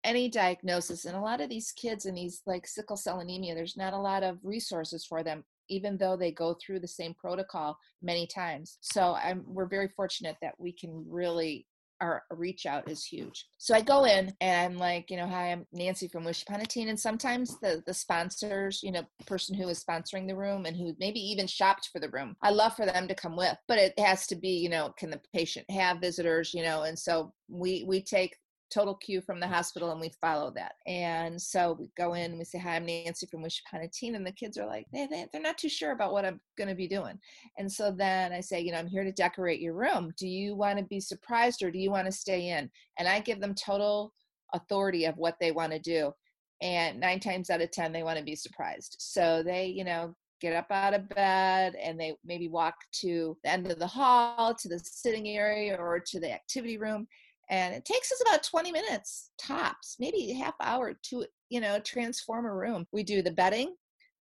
any 0.04 0.28
diagnosis 0.28 1.04
and 1.04 1.16
a 1.16 1.20
lot 1.20 1.40
of 1.40 1.48
these 1.48 1.72
kids 1.72 2.06
and 2.06 2.16
these 2.16 2.42
like 2.46 2.66
sickle 2.66 2.96
cell 2.96 3.20
anemia 3.20 3.54
there's 3.54 3.76
not 3.76 3.92
a 3.92 3.98
lot 3.98 4.22
of 4.22 4.38
resources 4.42 5.04
for 5.04 5.22
them 5.22 5.44
even 5.68 5.96
though 5.98 6.16
they 6.16 6.32
go 6.32 6.54
through 6.54 6.80
the 6.80 6.88
same 6.88 7.14
protocol 7.14 7.76
many 8.02 8.26
times 8.26 8.78
so 8.80 9.14
i'm 9.22 9.44
we're 9.46 9.66
very 9.66 9.88
fortunate 9.88 10.36
that 10.40 10.54
we 10.58 10.72
can 10.72 11.04
really 11.08 11.66
our 12.00 12.22
reach 12.30 12.66
out 12.66 12.88
is 12.90 13.04
huge. 13.04 13.46
So 13.58 13.74
I 13.74 13.80
go 13.80 14.04
in 14.04 14.32
and 14.40 14.72
I'm 14.72 14.78
like, 14.78 15.10
you 15.10 15.16
know, 15.16 15.26
hi, 15.26 15.52
I'm 15.52 15.66
Nancy 15.72 16.08
from 16.08 16.24
Wish 16.24 16.42
Upon 16.42 16.60
a 16.60 16.66
Teen. 16.66 16.88
And 16.88 16.98
sometimes 16.98 17.58
the 17.60 17.82
the 17.86 17.94
sponsors, 17.94 18.80
you 18.82 18.92
know, 18.92 19.02
person 19.26 19.54
who 19.54 19.68
is 19.68 19.84
sponsoring 19.84 20.26
the 20.28 20.36
room 20.36 20.66
and 20.66 20.76
who 20.76 20.94
maybe 20.98 21.20
even 21.20 21.46
shopped 21.46 21.90
for 21.92 21.98
the 21.98 22.10
room, 22.10 22.36
I 22.42 22.50
love 22.50 22.74
for 22.74 22.86
them 22.86 23.08
to 23.08 23.14
come 23.14 23.36
with. 23.36 23.56
But 23.66 23.78
it 23.78 23.98
has 23.98 24.26
to 24.28 24.36
be, 24.36 24.50
you 24.50 24.68
know, 24.68 24.94
can 24.98 25.10
the 25.10 25.20
patient 25.34 25.68
have 25.70 26.00
visitors, 26.00 26.54
you 26.54 26.62
know, 26.62 26.82
and 26.82 26.98
so 26.98 27.32
we 27.48 27.84
we 27.86 28.02
take 28.02 28.36
total 28.70 28.94
cue 28.94 29.20
from 29.20 29.40
the 29.40 29.46
hospital 29.46 29.90
and 29.90 30.00
we 30.00 30.12
follow 30.20 30.50
that. 30.50 30.74
And 30.86 31.40
so 31.40 31.76
we 31.78 31.90
go 31.96 32.14
in 32.14 32.38
we 32.38 32.44
say, 32.44 32.58
Hi, 32.58 32.76
I'm 32.76 32.86
Nancy 32.86 33.26
from 33.26 33.42
Wish 33.42 33.62
Upon 33.66 33.82
a 33.82 33.88
Teen. 33.88 34.14
And 34.14 34.26
the 34.26 34.32
kids 34.32 34.58
are 34.58 34.66
like, 34.66 34.86
they, 34.92 35.06
they, 35.06 35.26
they're 35.32 35.42
not 35.42 35.58
too 35.58 35.68
sure 35.68 35.92
about 35.92 36.12
what 36.12 36.24
I'm 36.24 36.40
going 36.56 36.68
to 36.68 36.74
be 36.74 36.88
doing. 36.88 37.18
And 37.56 37.70
so 37.70 37.90
then 37.90 38.32
I 38.32 38.40
say, 38.40 38.60
You 38.60 38.72
know, 38.72 38.78
I'm 38.78 38.86
here 38.86 39.04
to 39.04 39.12
decorate 39.12 39.60
your 39.60 39.74
room. 39.74 40.12
Do 40.16 40.28
you 40.28 40.54
want 40.54 40.78
to 40.78 40.84
be 40.84 41.00
surprised 41.00 41.62
or 41.62 41.70
do 41.70 41.78
you 41.78 41.90
want 41.90 42.06
to 42.06 42.12
stay 42.12 42.50
in? 42.50 42.70
And 42.98 43.08
I 43.08 43.20
give 43.20 43.40
them 43.40 43.54
total 43.54 44.12
authority 44.54 45.04
of 45.04 45.16
what 45.16 45.36
they 45.40 45.52
want 45.52 45.72
to 45.72 45.78
do. 45.78 46.12
And 46.60 46.98
nine 46.98 47.20
times 47.20 47.50
out 47.50 47.60
of 47.60 47.70
10, 47.70 47.92
they 47.92 48.02
want 48.02 48.18
to 48.18 48.24
be 48.24 48.34
surprised. 48.34 48.96
So 48.98 49.42
they, 49.42 49.66
you 49.66 49.84
know, 49.84 50.14
get 50.40 50.54
up 50.54 50.66
out 50.70 50.94
of 50.94 51.08
bed 51.08 51.74
and 51.80 51.98
they 51.98 52.14
maybe 52.24 52.48
walk 52.48 52.74
to 52.92 53.36
the 53.42 53.50
end 53.50 53.70
of 53.70 53.78
the 53.78 53.86
hall, 53.86 54.54
to 54.54 54.68
the 54.68 54.78
sitting 54.78 55.28
area, 55.28 55.76
or 55.76 56.00
to 56.00 56.20
the 56.20 56.32
activity 56.32 56.78
room 56.78 57.06
and 57.50 57.74
it 57.74 57.84
takes 57.84 58.12
us 58.12 58.22
about 58.22 58.42
20 58.42 58.72
minutes 58.72 59.30
tops 59.40 59.96
maybe 59.98 60.32
half 60.32 60.54
hour 60.60 60.94
to 61.02 61.24
you 61.48 61.60
know 61.60 61.78
transform 61.80 62.44
a 62.44 62.54
room. 62.54 62.86
We 62.92 63.02
do 63.02 63.22
the 63.22 63.30
bedding 63.30 63.74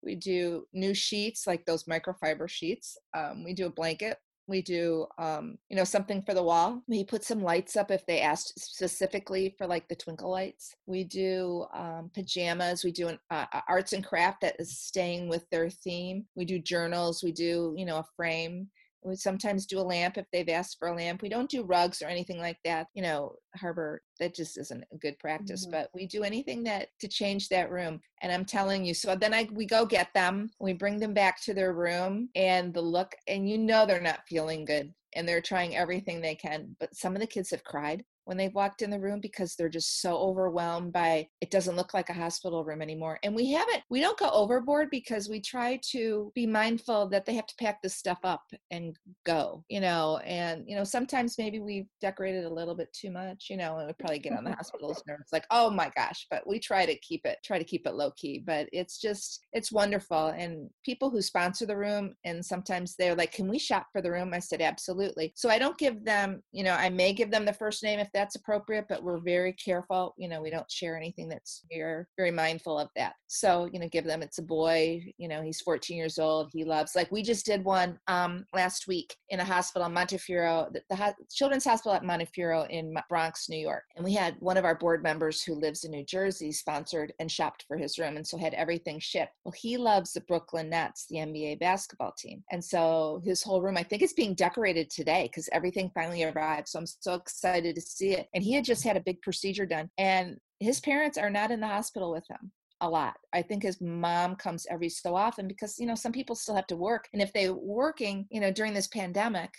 we 0.03 0.15
do 0.15 0.65
new 0.73 0.93
sheets 0.93 1.47
like 1.47 1.65
those 1.65 1.85
microfiber 1.85 2.49
sheets 2.49 2.97
um, 3.15 3.43
we 3.43 3.53
do 3.53 3.65
a 3.65 3.71
blanket 3.71 4.17
we 4.47 4.61
do 4.61 5.05
um, 5.17 5.57
you 5.69 5.75
know 5.75 5.83
something 5.83 6.21
for 6.21 6.33
the 6.33 6.43
wall. 6.43 6.81
We 6.87 7.03
put 7.03 7.23
some 7.23 7.43
lights 7.43 7.75
up 7.75 7.91
if 7.91 8.05
they 8.05 8.21
asked 8.21 8.59
specifically 8.59 9.53
for 9.57 9.67
like 9.67 9.87
the 9.87 9.95
twinkle 9.95 10.31
lights. 10.31 10.73
We 10.85 11.03
do 11.03 11.65
um, 11.73 12.09
pajamas 12.13 12.83
we 12.83 12.91
do 12.91 13.09
an 13.09 13.19
uh, 13.29 13.45
arts 13.67 13.93
and 13.93 14.05
craft 14.05 14.41
that 14.41 14.55
is 14.57 14.79
staying 14.79 15.27
with 15.27 15.45
their 15.49 15.69
theme. 15.69 16.25
We 16.35 16.45
do 16.45 16.59
journals 16.59 17.23
we 17.23 17.31
do 17.31 17.73
you 17.77 17.85
know 17.85 17.97
a 17.97 18.05
frame 18.15 18.69
we 19.03 19.15
sometimes 19.15 19.65
do 19.65 19.79
a 19.79 19.81
lamp 19.81 20.17
if 20.17 20.25
they've 20.31 20.49
asked 20.49 20.77
for 20.79 20.89
a 20.89 20.95
lamp. 20.95 21.21
We 21.21 21.29
don't 21.29 21.49
do 21.49 21.63
rugs 21.63 22.01
or 22.01 22.07
anything 22.07 22.39
like 22.39 22.57
that. 22.65 22.87
You 22.93 23.03
know, 23.03 23.35
harbor 23.55 24.01
that 24.19 24.35
just 24.35 24.57
isn't 24.57 24.83
a 24.91 24.97
good 24.97 25.17
practice 25.19 25.65
Mhm. 25.65 25.71
but 25.71 25.89
we 25.93 26.05
do 26.07 26.23
anything 26.23 26.63
that 26.63 26.89
to 26.99 27.07
change 27.07 27.49
that 27.49 27.69
room 27.71 28.01
and 28.21 28.31
i'm 28.31 28.45
telling 28.45 28.85
you 28.85 28.93
so 28.93 29.15
then 29.15 29.33
i 29.33 29.47
we 29.51 29.65
go 29.65 29.85
get 29.85 30.13
them 30.13 30.49
we 30.59 30.73
bring 30.73 30.97
them 30.99 31.13
back 31.13 31.41
to 31.41 31.53
their 31.53 31.73
room 31.73 32.29
and 32.35 32.73
the 32.73 32.81
look 32.81 33.15
and 33.27 33.49
you 33.49 33.57
know 33.57 33.85
they're 33.85 34.01
not 34.01 34.27
feeling 34.27 34.65
good 34.65 34.93
and 35.13 35.27
they're 35.27 35.41
trying 35.41 35.75
everything 35.75 36.21
they 36.21 36.35
can 36.35 36.75
but 36.79 36.95
some 36.95 37.15
of 37.15 37.21
the 37.21 37.27
kids 37.27 37.49
have 37.49 37.63
cried 37.63 38.03
when 38.27 38.35
they've 38.35 38.53
walked 38.53 38.81
in 38.81 38.89
the 38.89 38.99
room 38.99 39.21
because 39.21 39.55
they're 39.55 39.69
just 39.69 40.01
so 40.01 40.17
overwhelmed 40.17 40.91
by 40.91 41.25
it 41.39 41.49
doesn't 41.49 41.77
look 41.77 41.93
like 41.93 42.09
a 42.09 42.13
hospital 42.13 42.65
room 42.65 42.81
anymore. 42.81 43.17
And 43.23 43.33
we 43.33 43.51
haven't, 43.53 43.83
we 43.89 44.01
don't 44.01 44.19
go 44.19 44.29
overboard 44.31 44.89
because 44.91 45.29
we 45.29 45.39
try 45.39 45.79
to 45.91 46.29
be 46.35 46.45
mindful 46.45 47.07
that 47.07 47.25
they 47.25 47.35
have 47.35 47.47
to 47.47 47.55
pack 47.57 47.81
this 47.81 47.95
stuff 47.95 48.19
up 48.25 48.41
and 48.69 48.97
go, 49.25 49.63
you 49.69 49.79
know. 49.79 50.17
And, 50.25 50.65
you 50.67 50.75
know, 50.75 50.83
sometimes 50.83 51.37
maybe 51.37 51.61
we've 51.61 51.87
decorated 52.01 52.43
a 52.43 52.53
little 52.53 52.75
bit 52.75 52.91
too 52.91 53.11
much, 53.11 53.47
you 53.49 53.55
know, 53.55 53.77
and 53.77 53.87
we 53.87 53.93
probably 53.93 54.19
get 54.19 54.33
on 54.33 54.43
the 54.43 54.51
hospital's 54.51 55.01
nerves 55.07 55.29
like, 55.31 55.45
oh 55.49 55.69
my 55.69 55.89
gosh, 55.95 56.27
but 56.29 56.45
we 56.45 56.59
try 56.59 56.85
to 56.85 56.97
keep 56.99 57.25
it, 57.25 57.37
try 57.45 57.57
to 57.57 57.63
keep 57.63 57.87
it 57.87 57.95
low 57.95 58.11
key. 58.17 58.43
But 58.45 58.67
it's 58.73 58.99
just, 58.99 59.45
it's 59.53 59.71
wonderful. 59.71 60.27
And 60.27 60.69
people 60.83 61.09
who 61.09 61.21
sponsor 61.21 61.65
the 61.65 61.77
room, 61.77 62.13
and 62.25 62.45
sometimes 62.45 62.95
they're 62.95 63.15
like, 63.15 63.31
can 63.31 63.47
we 63.47 63.57
shop 63.57 63.87
for 63.93 64.01
the 64.01 64.11
room? 64.11 64.33
I 64.33 64.39
said, 64.39 64.61
absolutely. 64.61 65.31
So 65.37 65.49
I 65.49 65.59
don't 65.59 65.77
give 65.77 66.03
them, 66.03 66.43
you 66.51 66.65
know, 66.65 66.73
I 66.73 66.89
may 66.89 67.13
give 67.13 67.31
them 67.31 67.45
the 67.45 67.53
first 67.53 67.83
name 67.83 67.99
if 67.99 68.11
that's 68.17 68.35
appropriate, 68.35 68.85
but 68.89 69.03
we're 69.03 69.19
very 69.19 69.53
careful. 69.53 70.15
You 70.17 70.27
know, 70.27 70.41
we 70.41 70.49
don't 70.49 70.69
share 70.71 70.97
anything 70.97 71.29
that's 71.29 71.61
we're 71.71 72.07
very 72.17 72.31
mindful 72.31 72.79
of 72.79 72.89
that. 72.95 73.13
So, 73.27 73.69
you 73.71 73.79
know, 73.79 73.87
give 73.87 74.05
them 74.05 74.23
it's 74.23 74.39
a 74.39 74.41
boy, 74.41 75.03
you 75.19 75.27
know, 75.27 75.43
he's 75.43 75.61
14 75.61 75.95
years 75.95 76.17
old. 76.17 76.49
He 76.51 76.63
loves 76.63 76.95
like 76.95 77.11
we 77.11 77.21
just 77.21 77.45
did 77.45 77.63
one 77.63 77.99
um 78.07 78.45
last 78.55 78.87
week 78.87 79.15
in 79.29 79.39
a 79.39 79.45
hospital 79.45 79.87
in 79.87 79.93
Montefiore, 79.93 80.69
the, 80.73 80.81
the 80.89 80.95
ho- 80.95 81.13
children's 81.31 81.63
hospital 81.63 81.93
at 81.93 82.03
Montefiore 82.03 82.65
in 82.71 82.95
Bronx, 83.07 83.49
New 83.49 83.59
York. 83.59 83.83
And 83.95 84.03
we 84.03 84.13
had 84.13 84.35
one 84.39 84.57
of 84.57 84.65
our 84.65 84.75
board 84.75 85.03
members 85.03 85.43
who 85.43 85.53
lives 85.53 85.83
in 85.83 85.91
New 85.91 86.03
Jersey 86.03 86.51
sponsored 86.51 87.13
and 87.19 87.31
shopped 87.31 87.65
for 87.67 87.77
his 87.77 87.99
room 87.99 88.17
and 88.17 88.25
so 88.25 88.35
had 88.35 88.55
everything 88.55 88.99
shipped. 88.99 89.33
Well, 89.43 89.53
he 89.55 89.77
loves 89.77 90.13
the 90.13 90.21
Brooklyn 90.21 90.71
Nets, 90.71 91.05
the 91.07 91.17
NBA 91.17 91.59
basketball 91.59 92.13
team. 92.17 92.43
And 92.51 92.63
so 92.63 93.21
his 93.23 93.43
whole 93.43 93.61
room, 93.61 93.77
I 93.77 93.83
think 93.83 94.01
it's 94.01 94.13
being 94.13 94.33
decorated 94.33 94.89
today 94.89 95.29
because 95.31 95.49
everything 95.51 95.91
finally 95.93 96.23
arrived. 96.23 96.67
So 96.67 96.79
I'm 96.79 96.87
so 96.87 97.13
excited 97.13 97.75
to 97.75 97.81
see 97.81 98.06
it. 98.13 98.27
And 98.33 98.43
he 98.43 98.53
had 98.53 98.65
just 98.65 98.83
had 98.83 98.97
a 98.97 99.01
big 99.01 99.21
procedure 99.21 99.65
done. 99.65 99.89
And 99.97 100.37
his 100.59 100.79
parents 100.79 101.17
are 101.17 101.29
not 101.29 101.51
in 101.51 101.59
the 101.59 101.67
hospital 101.67 102.11
with 102.11 102.25
him 102.29 102.51
a 102.81 102.89
lot. 102.89 103.15
I 103.33 103.41
think 103.41 103.63
his 103.63 103.81
mom 103.81 104.35
comes 104.35 104.67
every 104.69 104.89
so 104.89 105.15
often 105.15 105.47
because, 105.47 105.79
you 105.79 105.85
know, 105.85 105.95
some 105.95 106.11
people 106.11 106.35
still 106.35 106.55
have 106.55 106.67
to 106.67 106.75
work. 106.75 107.07
And 107.13 107.21
if 107.21 107.33
they're 107.33 107.53
working, 107.53 108.27
you 108.29 108.39
know, 108.39 108.51
during 108.51 108.73
this 108.73 108.87
pandemic, 108.87 109.51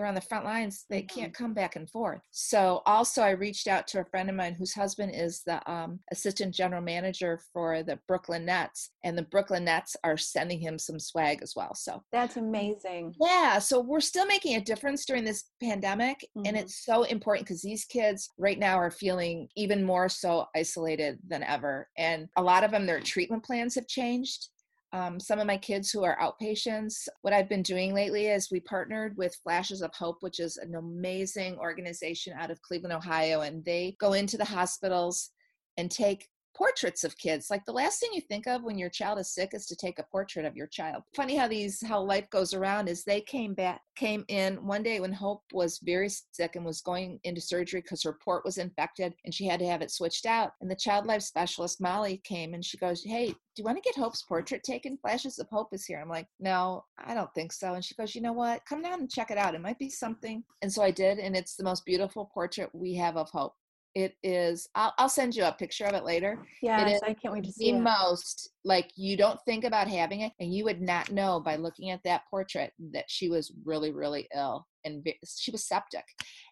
they're 0.00 0.08
on 0.08 0.14
the 0.14 0.20
front 0.22 0.46
lines, 0.46 0.86
they 0.88 1.02
Mhm. 1.02 1.08
can't 1.08 1.34
come 1.34 1.52
back 1.52 1.76
and 1.76 1.88
forth. 1.90 2.22
So 2.30 2.80
also 2.86 3.20
I 3.20 3.30
reached 3.32 3.66
out 3.68 3.86
to 3.88 4.00
a 4.00 4.04
friend 4.06 4.30
of 4.30 4.34
mine 4.34 4.54
whose 4.54 4.72
husband 4.72 5.12
is 5.14 5.42
the 5.44 5.60
um, 5.70 6.00
assistant 6.10 6.54
general 6.54 6.80
manager 6.80 7.38
for 7.52 7.82
the 7.82 7.96
Brooklyn 8.08 8.46
Nets. 8.46 8.92
And 9.04 9.16
the 9.18 9.24
Brooklyn 9.24 9.64
Nets 9.64 9.96
are 10.02 10.16
sending 10.16 10.58
him 10.58 10.78
some 10.78 10.98
swag 10.98 11.42
as 11.42 11.52
well. 11.54 11.74
So 11.74 12.02
That's 12.12 12.38
amazing. 12.38 13.14
yeah, 13.20 13.58
so 13.58 13.78
we're 13.80 14.00
still 14.00 14.24
making 14.24 14.56
a 14.56 14.62
difference 14.62 15.04
during 15.04 15.22
this 15.24 15.44
pandemic, 15.62 16.26
and 16.46 16.56
Mhm. 16.56 16.60
it's 16.60 16.82
so 16.82 17.02
important 17.02 17.46
because 17.46 17.60
these 17.60 17.84
kids 17.84 18.30
right 18.38 18.58
now 18.58 18.76
are 18.78 18.90
feeling 18.90 19.50
even 19.54 19.84
more 19.84 20.08
so 20.08 20.46
isolated 20.56 21.18
than 21.28 21.42
ever. 21.42 21.90
And 21.98 22.30
a 22.38 22.42
lot 22.42 22.64
of 22.64 22.70
them, 22.70 22.86
their 22.86 23.00
treatment 23.00 23.44
plans 23.44 23.74
have 23.74 23.86
changed. 23.86 24.48
Um, 24.92 25.20
some 25.20 25.38
of 25.38 25.46
my 25.46 25.56
kids 25.56 25.90
who 25.90 26.02
are 26.02 26.18
outpatients, 26.18 27.06
what 27.22 27.32
I've 27.32 27.48
been 27.48 27.62
doing 27.62 27.94
lately 27.94 28.26
is 28.26 28.50
we 28.50 28.60
partnered 28.60 29.16
with 29.16 29.38
Flashes 29.42 29.82
of 29.82 29.94
Hope, 29.94 30.16
which 30.20 30.40
is 30.40 30.56
an 30.56 30.74
amazing 30.74 31.56
organization 31.58 32.34
out 32.36 32.50
of 32.50 32.60
Cleveland, 32.62 32.94
Ohio, 32.94 33.42
and 33.42 33.64
they 33.64 33.96
go 34.00 34.14
into 34.14 34.36
the 34.36 34.44
hospitals 34.44 35.30
and 35.76 35.90
take 35.90 36.28
portraits 36.54 37.04
of 37.04 37.16
kids. 37.16 37.50
Like 37.50 37.64
the 37.64 37.72
last 37.72 38.00
thing 38.00 38.10
you 38.12 38.20
think 38.20 38.46
of 38.46 38.62
when 38.62 38.78
your 38.78 38.90
child 38.90 39.18
is 39.18 39.32
sick 39.32 39.50
is 39.54 39.66
to 39.66 39.76
take 39.76 39.98
a 39.98 40.04
portrait 40.04 40.44
of 40.44 40.56
your 40.56 40.66
child. 40.66 41.02
Funny 41.14 41.36
how 41.36 41.48
these 41.48 41.84
how 41.86 42.00
life 42.00 42.28
goes 42.30 42.54
around 42.54 42.88
is 42.88 43.04
they 43.04 43.20
came 43.20 43.54
back 43.54 43.80
came 43.96 44.24
in 44.28 44.56
one 44.66 44.82
day 44.82 44.98
when 44.98 45.12
hope 45.12 45.42
was 45.52 45.78
very 45.82 46.08
sick 46.32 46.56
and 46.56 46.64
was 46.64 46.80
going 46.80 47.20
into 47.24 47.40
surgery 47.40 47.82
because 47.82 48.02
her 48.02 48.18
port 48.24 48.44
was 48.44 48.56
infected 48.56 49.14
and 49.24 49.34
she 49.34 49.46
had 49.46 49.60
to 49.60 49.66
have 49.66 49.82
it 49.82 49.90
switched 49.90 50.26
out. 50.26 50.52
And 50.60 50.70
the 50.70 50.76
child 50.76 51.06
life 51.06 51.22
specialist 51.22 51.80
molly 51.80 52.20
came 52.24 52.54
and 52.54 52.64
she 52.64 52.78
goes 52.78 53.02
hey 53.04 53.28
do 53.28 53.62
you 53.62 53.64
want 53.64 53.76
to 53.76 53.82
get 53.82 53.96
hope's 53.96 54.22
portrait 54.22 54.62
taken? 54.62 54.96
Flashes 54.96 55.38
of 55.38 55.48
hope 55.50 55.68
is 55.72 55.84
here. 55.84 56.00
I'm 56.00 56.08
like 56.08 56.26
no 56.38 56.84
i 57.04 57.14
don't 57.14 57.32
think 57.34 57.52
so. 57.52 57.74
And 57.74 57.84
she 57.84 57.94
goes 57.94 58.14
you 58.14 58.22
know 58.22 58.32
what? 58.32 58.64
Come 58.66 58.82
down 58.82 59.00
and 59.00 59.10
check 59.10 59.30
it 59.30 59.38
out. 59.38 59.54
It 59.54 59.60
might 59.60 59.78
be 59.78 59.90
something. 59.90 60.42
And 60.62 60.72
so 60.72 60.82
i 60.82 60.90
did 60.90 61.18
and 61.18 61.36
it's 61.36 61.56
the 61.56 61.64
most 61.64 61.84
beautiful 61.84 62.30
portrait 62.32 62.70
we 62.72 62.94
have 62.94 63.16
of 63.16 63.30
hope 63.30 63.54
it 63.94 64.14
is 64.22 64.68
I'll, 64.74 64.94
I'll 64.98 65.08
send 65.08 65.34
you 65.34 65.44
a 65.44 65.52
picture 65.52 65.84
of 65.84 65.94
it 65.94 66.04
later. 66.04 66.38
Yes, 66.62 66.96
is 66.96 67.02
I 67.02 67.14
can't 67.14 67.34
wait 67.34 67.44
to 67.44 67.52
see 67.52 67.72
the 67.72 67.78
it. 67.78 67.80
most 67.80 68.50
like 68.64 68.90
you 68.96 69.16
don't 69.16 69.40
think 69.44 69.64
about 69.64 69.88
having 69.88 70.20
it 70.20 70.32
and 70.38 70.54
you 70.54 70.64
would 70.64 70.80
not 70.80 71.10
know 71.10 71.40
by 71.40 71.56
looking 71.56 71.90
at 71.90 72.02
that 72.04 72.22
portrait 72.30 72.72
that 72.92 73.06
she 73.08 73.28
was 73.28 73.52
really 73.64 73.90
really 73.90 74.28
ill 74.34 74.66
and 74.84 75.06
she 75.24 75.50
was 75.50 75.66
septic. 75.66 76.04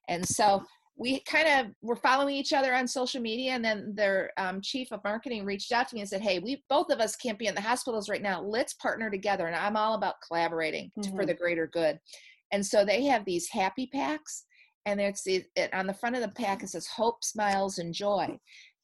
And 0.09 0.27
so 0.27 0.65
we 0.97 1.21
kind 1.21 1.47
of 1.49 1.73
were 1.81 1.97
following 1.97 2.35
each 2.35 2.53
other 2.53 2.75
on 2.75 2.89
social 2.89 3.21
media 3.21 3.53
and 3.53 3.65
then 3.65 3.93
their 3.95 4.33
um, 4.37 4.61
chief 4.61 4.91
of 4.91 5.01
marketing 5.05 5.45
reached 5.45 5.71
out 5.71 5.89
to 5.89 5.95
me 5.95 6.01
and 6.01 6.11
said 6.11 6.21
hey 6.21 6.41
we 6.41 6.65
both 6.69 6.91
of 6.91 6.99
us 6.99 7.15
can't 7.15 7.39
be 7.39 7.47
in 7.47 7.55
the 7.55 7.61
hospitals 7.61 8.09
right 8.09 8.23
now. 8.23 8.43
Let's 8.43 8.75
partner 8.75 9.11
together 9.11 9.47
and 9.47 9.55
i'm 9.55 9.77
all 9.77 9.95
about 9.95 10.17
collaborating 10.27 10.91
to, 11.03 11.11
for 11.11 11.25
the 11.25 11.35
greater 11.35 11.69
good. 11.69 12.01
And 12.51 12.65
so 12.65 12.85
they 12.85 13.05
have 13.05 13.25
these 13.25 13.49
happy 13.49 13.87
packs 13.87 14.45
and 14.87 15.01
it's 15.01 15.27
it, 15.27 15.49
on 15.73 15.87
the 15.87 15.95
front 15.95 16.17
of 16.17 16.23
the 16.23 16.29
pack 16.29 16.63
it 16.63 16.69
says 16.69 16.87
hope 16.87 17.23
smiles 17.25 17.79
and 17.79 17.95
joy. 17.95 18.39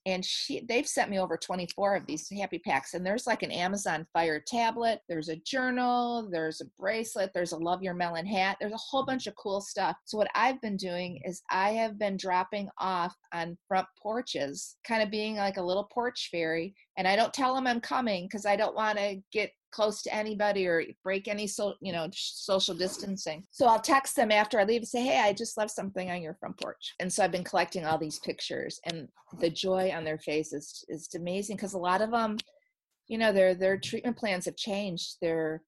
And 0.06 0.22
she 0.22 0.60
they've 0.68 0.86
sent 0.86 1.10
me 1.10 1.18
over 1.18 1.38
24 1.38 1.96
of 1.96 2.06
these 2.06 2.28
happy 2.28 2.58
packs 2.58 2.92
and 2.92 3.06
there's 3.06 3.26
like 3.26 3.42
an 3.42 3.50
amazon 3.50 4.06
fire 4.12 4.38
tablet 4.46 5.00
there's 5.08 5.30
a 5.30 5.36
journal 5.46 6.28
there's 6.30 6.60
a 6.60 6.66
bracelet 6.78 7.30
there's 7.32 7.52
a 7.52 7.56
love 7.56 7.82
your 7.82 7.94
melon 7.94 8.26
hat 8.26 8.58
there's 8.60 8.74
a 8.74 8.76
whole 8.76 9.06
bunch 9.06 9.26
of 9.26 9.34
cool 9.36 9.62
stuff. 9.62 9.96
So 10.04 10.18
what 10.18 10.28
i've 10.34 10.60
been 10.60 10.76
doing 10.76 11.22
is 11.24 11.42
i 11.50 11.70
have 11.70 11.98
been 11.98 12.18
dropping 12.18 12.68
off 12.76 13.14
on 13.32 13.56
front 13.66 13.86
porches 13.98 14.76
kind 14.86 15.02
of 15.02 15.10
being 15.10 15.36
like 15.36 15.56
a 15.56 15.62
little 15.62 15.88
porch 15.90 16.28
fairy 16.30 16.74
and 16.98 17.08
i 17.08 17.16
don't 17.16 17.32
tell 17.32 17.54
them 17.54 17.66
i'm 17.66 17.80
coming 17.80 18.26
because 18.26 18.44
i 18.44 18.56
don't 18.56 18.76
want 18.76 18.98
to 18.98 19.22
get 19.32 19.52
close 19.74 20.02
to 20.02 20.14
anybody 20.14 20.66
or 20.68 20.84
break 21.02 21.26
any 21.26 21.46
so 21.46 21.74
you 21.80 21.92
know 21.92 22.08
social 22.12 22.74
distancing. 22.74 23.44
So 23.50 23.66
i'll 23.66 23.80
text 23.80 24.14
them 24.14 24.30
after 24.30 24.60
i 24.60 24.64
leave 24.64 24.82
and 24.82 24.88
say 24.88 25.02
hey 25.02 25.20
i 25.20 25.32
just 25.32 25.56
left 25.56 25.72
something 25.72 26.10
on 26.10 26.22
your 26.22 26.34
front 26.34 26.60
porch. 26.60 26.94
And 27.00 27.12
so 27.12 27.24
i've 27.24 27.32
been 27.32 27.42
collecting 27.44 27.84
all 27.84 27.98
these 27.98 28.20
pictures 28.20 28.80
and 28.84 29.08
the 29.40 29.50
joy 29.50 29.92
on 29.94 30.04
their 30.04 30.18
faces 30.18 30.84
is 30.88 31.08
amazing 31.14 31.56
because 31.56 31.74
a 31.74 31.78
lot 31.78 32.02
of 32.02 32.12
them 32.12 32.36
you 33.08 33.18
know 33.18 33.32
their 33.32 33.54
their 33.54 33.76
treatment 33.76 34.16
plans 34.16 34.44
have 34.44 34.56
changed. 34.56 35.16
They're 35.20 35.62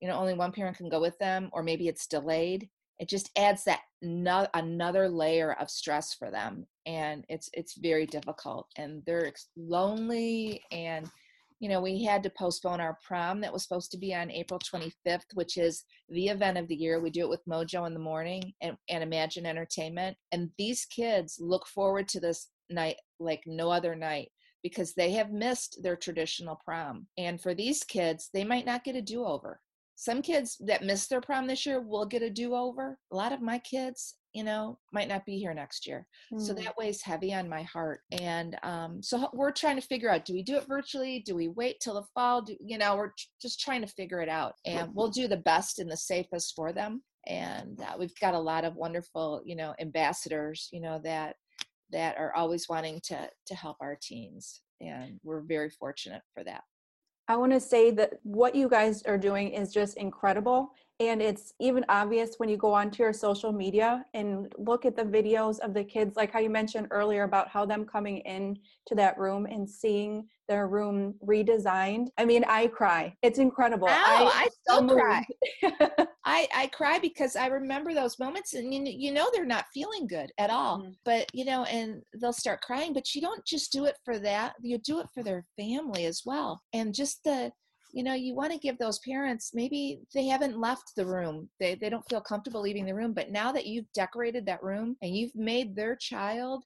you 0.00 0.08
know 0.08 0.16
only 0.16 0.34
one 0.34 0.52
parent 0.52 0.76
can 0.76 0.88
go 0.88 1.00
with 1.00 1.18
them 1.18 1.50
or 1.52 1.62
maybe 1.62 1.88
it's 1.88 2.06
delayed. 2.06 2.68
It 2.98 3.08
just 3.08 3.30
adds 3.36 3.64
that 3.64 3.80
no, 4.00 4.46
another 4.54 5.08
layer 5.08 5.54
of 5.60 5.70
stress 5.70 6.14
for 6.14 6.30
them 6.30 6.66
and 6.86 7.24
it's 7.28 7.48
it's 7.52 7.74
very 7.74 8.06
difficult 8.06 8.68
and 8.76 9.02
they're 9.06 9.32
lonely 9.56 10.62
and 10.70 11.10
you 11.62 11.68
know 11.68 11.80
we 11.80 12.02
had 12.02 12.24
to 12.24 12.30
postpone 12.30 12.80
our 12.80 12.98
prom 13.06 13.40
that 13.40 13.52
was 13.52 13.62
supposed 13.62 13.92
to 13.92 13.96
be 13.96 14.12
on 14.12 14.30
april 14.32 14.58
25th 14.58 15.32
which 15.34 15.56
is 15.56 15.84
the 16.12 16.28
event 16.28 16.58
of 16.58 16.68
the 16.68 16.74
year. 16.74 17.00
We 17.00 17.10
do 17.10 17.22
it 17.22 17.30
with 17.30 17.46
mojo 17.46 17.86
in 17.86 17.94
the 17.94 18.00
morning 18.00 18.52
and, 18.60 18.76
and 18.90 19.02
imagine 19.02 19.46
entertainment 19.46 20.16
and 20.32 20.50
these 20.58 20.84
kids 20.86 21.38
look 21.40 21.66
forward 21.66 22.08
to 22.08 22.20
this 22.20 22.48
night 22.68 22.96
like 23.18 23.42
no 23.46 23.70
other 23.70 23.94
night 23.94 24.28
because 24.62 24.94
they 24.94 25.12
have 25.12 25.30
missed 25.30 25.78
their 25.82 25.96
traditional 25.96 26.60
prom 26.64 27.06
and 27.16 27.40
for 27.40 27.54
these 27.54 27.82
kids 27.84 28.28
they 28.34 28.44
might 28.44 28.66
not 28.66 28.84
get 28.84 28.96
a 28.96 29.02
do-over. 29.02 29.60
Some 29.94 30.22
kids 30.22 30.56
that 30.66 30.84
missed 30.84 31.10
their 31.10 31.20
prom 31.20 31.46
this 31.46 31.64
year 31.64 31.80
will 31.80 32.06
get 32.06 32.22
a 32.22 32.30
do-over. 32.30 32.98
A 33.12 33.16
lot 33.16 33.32
of 33.32 33.40
my 33.40 33.58
kids 33.58 34.16
you 34.32 34.44
know 34.44 34.78
might 34.92 35.08
not 35.08 35.24
be 35.26 35.38
here 35.38 35.54
next 35.54 35.86
year 35.86 36.06
so 36.38 36.52
Mm. 36.54 36.64
that 36.64 36.76
weighs 36.78 37.02
heavy 37.02 37.34
on 37.34 37.48
my 37.48 37.62
heart 37.62 38.00
and 38.12 38.56
um, 38.62 39.02
so 39.02 39.28
we're 39.32 39.52
trying 39.52 39.76
to 39.76 39.86
figure 39.86 40.10
out 40.10 40.24
do 40.24 40.32
we 40.32 40.42
do 40.42 40.56
it 40.56 40.66
virtually 40.66 41.22
do 41.26 41.34
we 41.34 41.48
wait 41.48 41.80
till 41.80 41.94
the 41.94 42.06
fall 42.14 42.42
do 42.42 42.56
you 42.60 42.78
know 42.78 42.96
we're 42.96 43.12
just 43.40 43.60
trying 43.60 43.80
to 43.82 43.86
figure 43.86 44.20
it 44.20 44.28
out 44.28 44.54
and 44.64 44.90
we'll 44.94 45.10
do 45.10 45.28
the 45.28 45.36
best 45.36 45.78
and 45.78 45.90
the 45.90 45.96
safest 45.96 46.54
for 46.56 46.72
them 46.72 47.02
and 47.26 47.80
uh, 47.80 47.94
we've 47.98 48.18
got 48.20 48.34
a 48.34 48.38
lot 48.38 48.64
of 48.64 48.74
wonderful 48.76 49.42
you 49.44 49.54
know 49.56 49.74
ambassadors 49.80 50.68
you 50.72 50.80
know 50.80 51.00
that 51.04 51.36
that 51.90 52.16
are 52.16 52.34
always 52.34 52.68
wanting 52.68 53.00
to 53.04 53.28
to 53.46 53.54
help 53.54 53.76
our 53.80 53.96
teens 54.00 54.62
and 54.80 55.20
we're 55.22 55.42
very 55.42 55.70
fortunate 55.70 56.22
for 56.34 56.42
that 56.42 56.62
I 57.28 57.36
want 57.36 57.52
to 57.52 57.60
say 57.60 57.92
that 57.92 58.14
what 58.24 58.54
you 58.54 58.68
guys 58.68 59.04
are 59.04 59.16
doing 59.16 59.50
is 59.52 59.72
just 59.72 59.96
incredible. 59.96 60.70
And 61.08 61.22
it's 61.22 61.54
even 61.60 61.84
obvious 61.88 62.34
when 62.38 62.48
you 62.48 62.56
go 62.56 62.72
onto 62.72 63.02
your 63.02 63.12
social 63.12 63.52
media 63.52 64.04
and 64.14 64.52
look 64.58 64.84
at 64.84 64.96
the 64.96 65.02
videos 65.02 65.58
of 65.60 65.74
the 65.74 65.84
kids 65.84 66.16
like 66.16 66.32
how 66.32 66.38
you 66.38 66.50
mentioned 66.50 66.86
earlier 66.90 67.24
about 67.24 67.48
how 67.48 67.64
them 67.64 67.84
coming 67.84 68.18
in 68.18 68.56
to 68.86 68.94
that 68.94 69.18
room 69.18 69.46
and 69.46 69.68
seeing 69.68 70.26
their 70.48 70.66
room 70.68 71.14
redesigned 71.24 72.08
i 72.18 72.24
mean 72.24 72.44
i 72.48 72.66
cry 72.66 73.14
it's 73.22 73.38
incredible 73.38 73.88
Ow, 73.88 74.30
I, 74.34 74.44
I 74.44 74.48
still 74.62 74.88
cry 74.88 75.24
I, 76.24 76.46
I 76.54 76.66
cry 76.68 76.98
because 76.98 77.34
I 77.34 77.46
remember 77.46 77.92
those 77.94 78.18
moments 78.18 78.54
and 78.54 78.72
you, 78.72 78.82
you 78.84 79.12
know 79.12 79.28
they're 79.32 79.44
not 79.44 79.66
feeling 79.74 80.06
good 80.06 80.30
at 80.38 80.50
all. 80.50 80.78
Mm-hmm. 80.78 80.92
But 81.04 81.26
you 81.34 81.44
know, 81.44 81.64
and 81.64 82.02
they'll 82.20 82.32
start 82.32 82.60
crying, 82.62 82.92
but 82.92 83.14
you 83.14 83.20
don't 83.20 83.44
just 83.44 83.72
do 83.72 83.86
it 83.86 83.96
for 84.04 84.18
that. 84.20 84.54
You 84.60 84.78
do 84.78 85.00
it 85.00 85.06
for 85.12 85.22
their 85.22 85.44
family 85.58 86.06
as 86.06 86.22
well. 86.24 86.60
And 86.72 86.94
just 86.94 87.24
the 87.24 87.50
you 87.92 88.02
know 88.02 88.14
you 88.14 88.34
want 88.34 88.52
to 88.52 88.58
give 88.58 88.78
those 88.78 88.98
parents 89.00 89.52
maybe 89.54 90.00
they 90.14 90.26
haven't 90.26 90.58
left 90.58 90.92
the 90.96 91.06
room 91.06 91.48
they, 91.60 91.74
they 91.74 91.88
don't 91.88 92.08
feel 92.08 92.20
comfortable 92.20 92.60
leaving 92.60 92.86
the 92.86 92.94
room 92.94 93.12
but 93.12 93.30
now 93.30 93.52
that 93.52 93.66
you've 93.66 93.90
decorated 93.94 94.46
that 94.46 94.62
room 94.62 94.96
and 95.02 95.16
you've 95.16 95.34
made 95.34 95.76
their 95.76 95.96
child 95.96 96.64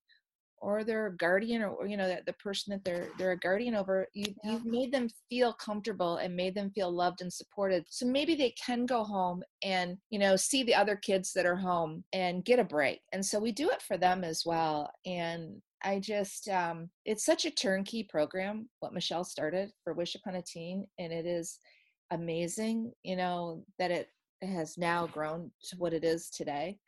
or 0.58 0.84
their 0.84 1.10
guardian 1.10 1.62
or, 1.62 1.68
or 1.70 1.86
you 1.86 1.96
know 1.96 2.08
that 2.08 2.24
the 2.26 2.32
person 2.34 2.72
that 2.72 2.84
they're 2.84 3.08
they're 3.18 3.32
a 3.32 3.38
guardian 3.38 3.74
over 3.74 4.06
you 4.14 4.34
yeah. 4.42 4.52
you've 4.52 4.64
made 4.64 4.92
them 4.92 5.08
feel 5.28 5.52
comfortable 5.52 6.16
and 6.16 6.34
made 6.34 6.54
them 6.54 6.70
feel 6.70 6.90
loved 6.90 7.20
and 7.20 7.32
supported. 7.32 7.84
So 7.88 8.06
maybe 8.06 8.34
they 8.34 8.50
can 8.52 8.86
go 8.86 9.04
home 9.04 9.42
and 9.62 9.96
you 10.10 10.18
know 10.18 10.36
see 10.36 10.62
the 10.62 10.74
other 10.74 10.96
kids 10.96 11.32
that 11.34 11.46
are 11.46 11.56
home 11.56 12.04
and 12.12 12.44
get 12.44 12.58
a 12.58 12.64
break. 12.64 13.00
And 13.12 13.24
so 13.24 13.38
we 13.38 13.52
do 13.52 13.70
it 13.70 13.82
for 13.82 13.96
them 13.96 14.24
as 14.24 14.42
well. 14.46 14.90
And 15.04 15.60
I 15.82 16.00
just, 16.00 16.48
um, 16.48 16.90
it's 17.04 17.24
such 17.24 17.44
a 17.44 17.50
turnkey 17.50 18.02
program, 18.02 18.68
what 18.80 18.94
Michelle 18.94 19.24
started 19.24 19.70
for 19.84 19.92
Wish 19.92 20.14
Upon 20.14 20.36
a 20.36 20.42
Teen. 20.42 20.86
And 20.98 21.12
it 21.12 21.26
is 21.26 21.58
amazing, 22.10 22.92
you 23.02 23.16
know, 23.16 23.64
that 23.78 23.90
it 23.90 24.08
has 24.42 24.76
now 24.76 25.06
grown 25.06 25.50
to 25.64 25.76
what 25.76 25.92
it 25.92 26.04
is 26.04 26.30
today 26.30 26.78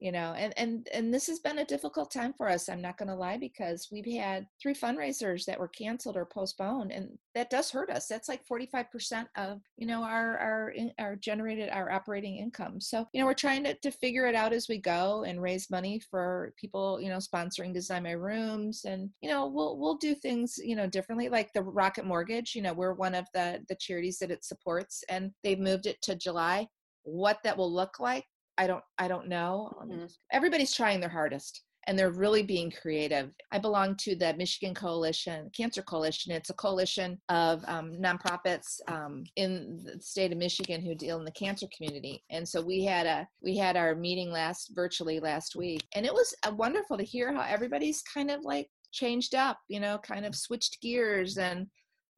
you 0.00 0.10
know 0.10 0.34
and 0.36 0.52
and 0.56 0.88
and 0.92 1.12
this 1.12 1.26
has 1.26 1.38
been 1.38 1.58
a 1.58 1.64
difficult 1.64 2.10
time 2.10 2.32
for 2.32 2.48
us 2.48 2.68
i'm 2.68 2.80
not 2.80 2.98
going 2.98 3.08
to 3.08 3.14
lie 3.14 3.36
because 3.36 3.88
we've 3.92 4.06
had 4.06 4.46
three 4.60 4.74
fundraisers 4.74 5.44
that 5.44 5.58
were 5.58 5.68
canceled 5.68 6.16
or 6.16 6.24
postponed 6.24 6.90
and 6.90 7.10
that 7.34 7.50
does 7.50 7.70
hurt 7.70 7.90
us 7.90 8.08
that's 8.08 8.28
like 8.28 8.42
45% 8.50 9.26
of 9.36 9.60
you 9.76 9.86
know 9.86 10.02
our 10.02 10.36
our 10.38 10.74
our 10.98 11.16
generated 11.16 11.68
our 11.70 11.90
operating 11.90 12.36
income 12.36 12.80
so 12.80 13.06
you 13.12 13.20
know 13.20 13.26
we're 13.26 13.34
trying 13.34 13.62
to, 13.64 13.74
to 13.74 13.90
figure 13.90 14.26
it 14.26 14.34
out 14.34 14.52
as 14.52 14.68
we 14.68 14.78
go 14.78 15.24
and 15.24 15.42
raise 15.42 15.70
money 15.70 16.00
for 16.10 16.52
people 16.56 17.00
you 17.00 17.08
know 17.08 17.18
sponsoring 17.18 17.72
design 17.72 18.02
my 18.02 18.12
rooms 18.12 18.84
and 18.84 19.10
you 19.20 19.30
know 19.30 19.46
we'll 19.46 19.78
we'll 19.78 19.96
do 19.96 20.14
things 20.14 20.58
you 20.62 20.74
know 20.74 20.86
differently 20.86 21.28
like 21.28 21.52
the 21.52 21.62
rocket 21.62 22.04
mortgage 22.04 22.54
you 22.54 22.62
know 22.62 22.72
we're 22.72 22.94
one 22.94 23.14
of 23.14 23.26
the 23.34 23.60
the 23.68 23.76
charities 23.76 24.18
that 24.18 24.30
it 24.30 24.44
supports 24.44 25.04
and 25.08 25.30
they've 25.44 25.58
moved 25.58 25.86
it 25.86 26.00
to 26.02 26.14
july. 26.14 26.66
What 27.02 27.38
that 27.44 27.56
will 27.56 27.72
look 27.72 27.98
like 27.98 28.24
I 28.60 28.66
don't 28.66 28.84
I 28.98 29.08
don't 29.08 29.26
know. 29.26 29.72
Mm-hmm. 29.82 30.04
Everybody's 30.32 30.74
trying 30.74 31.00
their 31.00 31.08
hardest 31.08 31.62
and 31.86 31.98
they're 31.98 32.10
really 32.10 32.42
being 32.42 32.70
creative. 32.70 33.30
I 33.52 33.58
belong 33.58 33.96
to 34.00 34.14
the 34.14 34.34
Michigan 34.34 34.74
Coalition, 34.74 35.50
Cancer 35.56 35.80
Coalition. 35.80 36.30
It's 36.30 36.50
a 36.50 36.54
coalition 36.54 37.18
of 37.30 37.64
um, 37.66 37.92
nonprofits 37.92 38.80
um, 38.86 39.24
in 39.36 39.80
the 39.82 39.98
state 39.98 40.30
of 40.30 40.36
Michigan 40.36 40.82
who 40.82 40.94
deal 40.94 41.18
in 41.18 41.24
the 41.24 41.32
cancer 41.32 41.66
community. 41.74 42.22
And 42.28 42.46
so 42.46 42.60
we 42.60 42.84
had 42.84 43.06
a 43.06 43.26
we 43.42 43.56
had 43.56 43.78
our 43.78 43.94
meeting 43.94 44.30
last 44.30 44.72
virtually 44.74 45.20
last 45.20 45.56
week, 45.56 45.86
and 45.94 46.04
it 46.04 46.12
was 46.12 46.34
uh, 46.46 46.52
wonderful 46.54 46.98
to 46.98 47.02
hear 47.02 47.32
how 47.32 47.46
everybody's 47.48 48.02
kind 48.02 48.30
of 48.30 48.42
like 48.44 48.68
changed 48.92 49.34
up, 49.34 49.58
you 49.68 49.80
know, 49.80 49.96
kind 49.98 50.26
of 50.26 50.34
switched 50.34 50.82
gears 50.82 51.38
and 51.38 51.66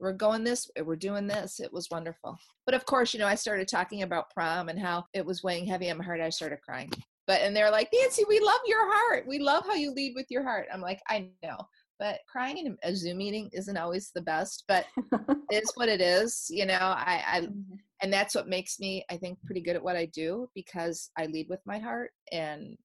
we're 0.03 0.13
going 0.13 0.43
this 0.43 0.69
we're 0.85 0.97
doing 0.97 1.27
this 1.27 1.61
it 1.61 1.73
was 1.73 1.89
wonderful. 1.91 2.37
But 2.67 2.75
of 2.75 2.85
course 2.85 3.15
you 3.15 3.21
know 3.21 3.27
i 3.27 3.37
started 3.37 3.69
talking 3.69 4.03
about 4.03 4.31
prom 4.31 4.69
and 4.69 4.79
how 4.79 5.05
it 5.15 5.25
was 5.25 5.43
weighing 5.43 5.65
heavy 5.65 5.91
on 5.91 5.99
my 5.99 6.05
heart 6.05 6.21
i 6.21 6.29
started 6.29 6.61
crying. 6.61 6.91
But 7.27 7.41
and 7.41 7.57
they're 7.57 7.71
like 7.71 7.89
nancy 7.95 8.25
we 8.29 8.41
love 8.41 8.61
your 8.67 8.93
heart. 8.93 9.27
We 9.27 9.39
love 9.39 9.65
how 9.65 9.75
you 9.75 9.95
lead 9.95 10.13
with 10.15 10.27
your 10.29 10.43
heart. 10.43 10.67
I'm 10.75 10.83
like 10.83 11.01
i 11.09 11.31
know. 11.43 11.57
But 11.99 12.19
crying 12.29 12.59
in 12.59 12.77
a 12.83 12.97
zoom 12.97 13.19
meeting 13.19 13.49
isn't 13.53 13.77
always 13.77 14.11
the 14.13 14.23
best 14.23 14.65
but 14.67 14.87
it's 15.51 15.77
what 15.77 15.89
it 15.89 16.01
is 16.01 16.47
you 16.51 16.67
know 16.67 16.75
i, 16.81 17.23
I 17.25 17.41
mm-hmm. 17.43 17.75
and 18.03 18.13
that's 18.13 18.35
what 18.35 18.49
makes 18.49 18.81
me 18.81 19.05
i 19.09 19.17
think 19.17 19.39
pretty 19.45 19.61
good 19.61 19.77
at 19.77 19.85
what 19.85 19.95
i 19.95 20.07
do 20.07 20.49
because 20.53 21.11
i 21.17 21.27
lead 21.27 21.47
with 21.49 21.61
my 21.65 21.79
heart 21.79 22.11
and 22.33 22.77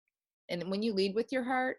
and 0.50 0.70
when 0.70 0.84
you 0.84 0.94
lead 0.94 1.16
with 1.16 1.32
your 1.32 1.44
heart 1.44 1.78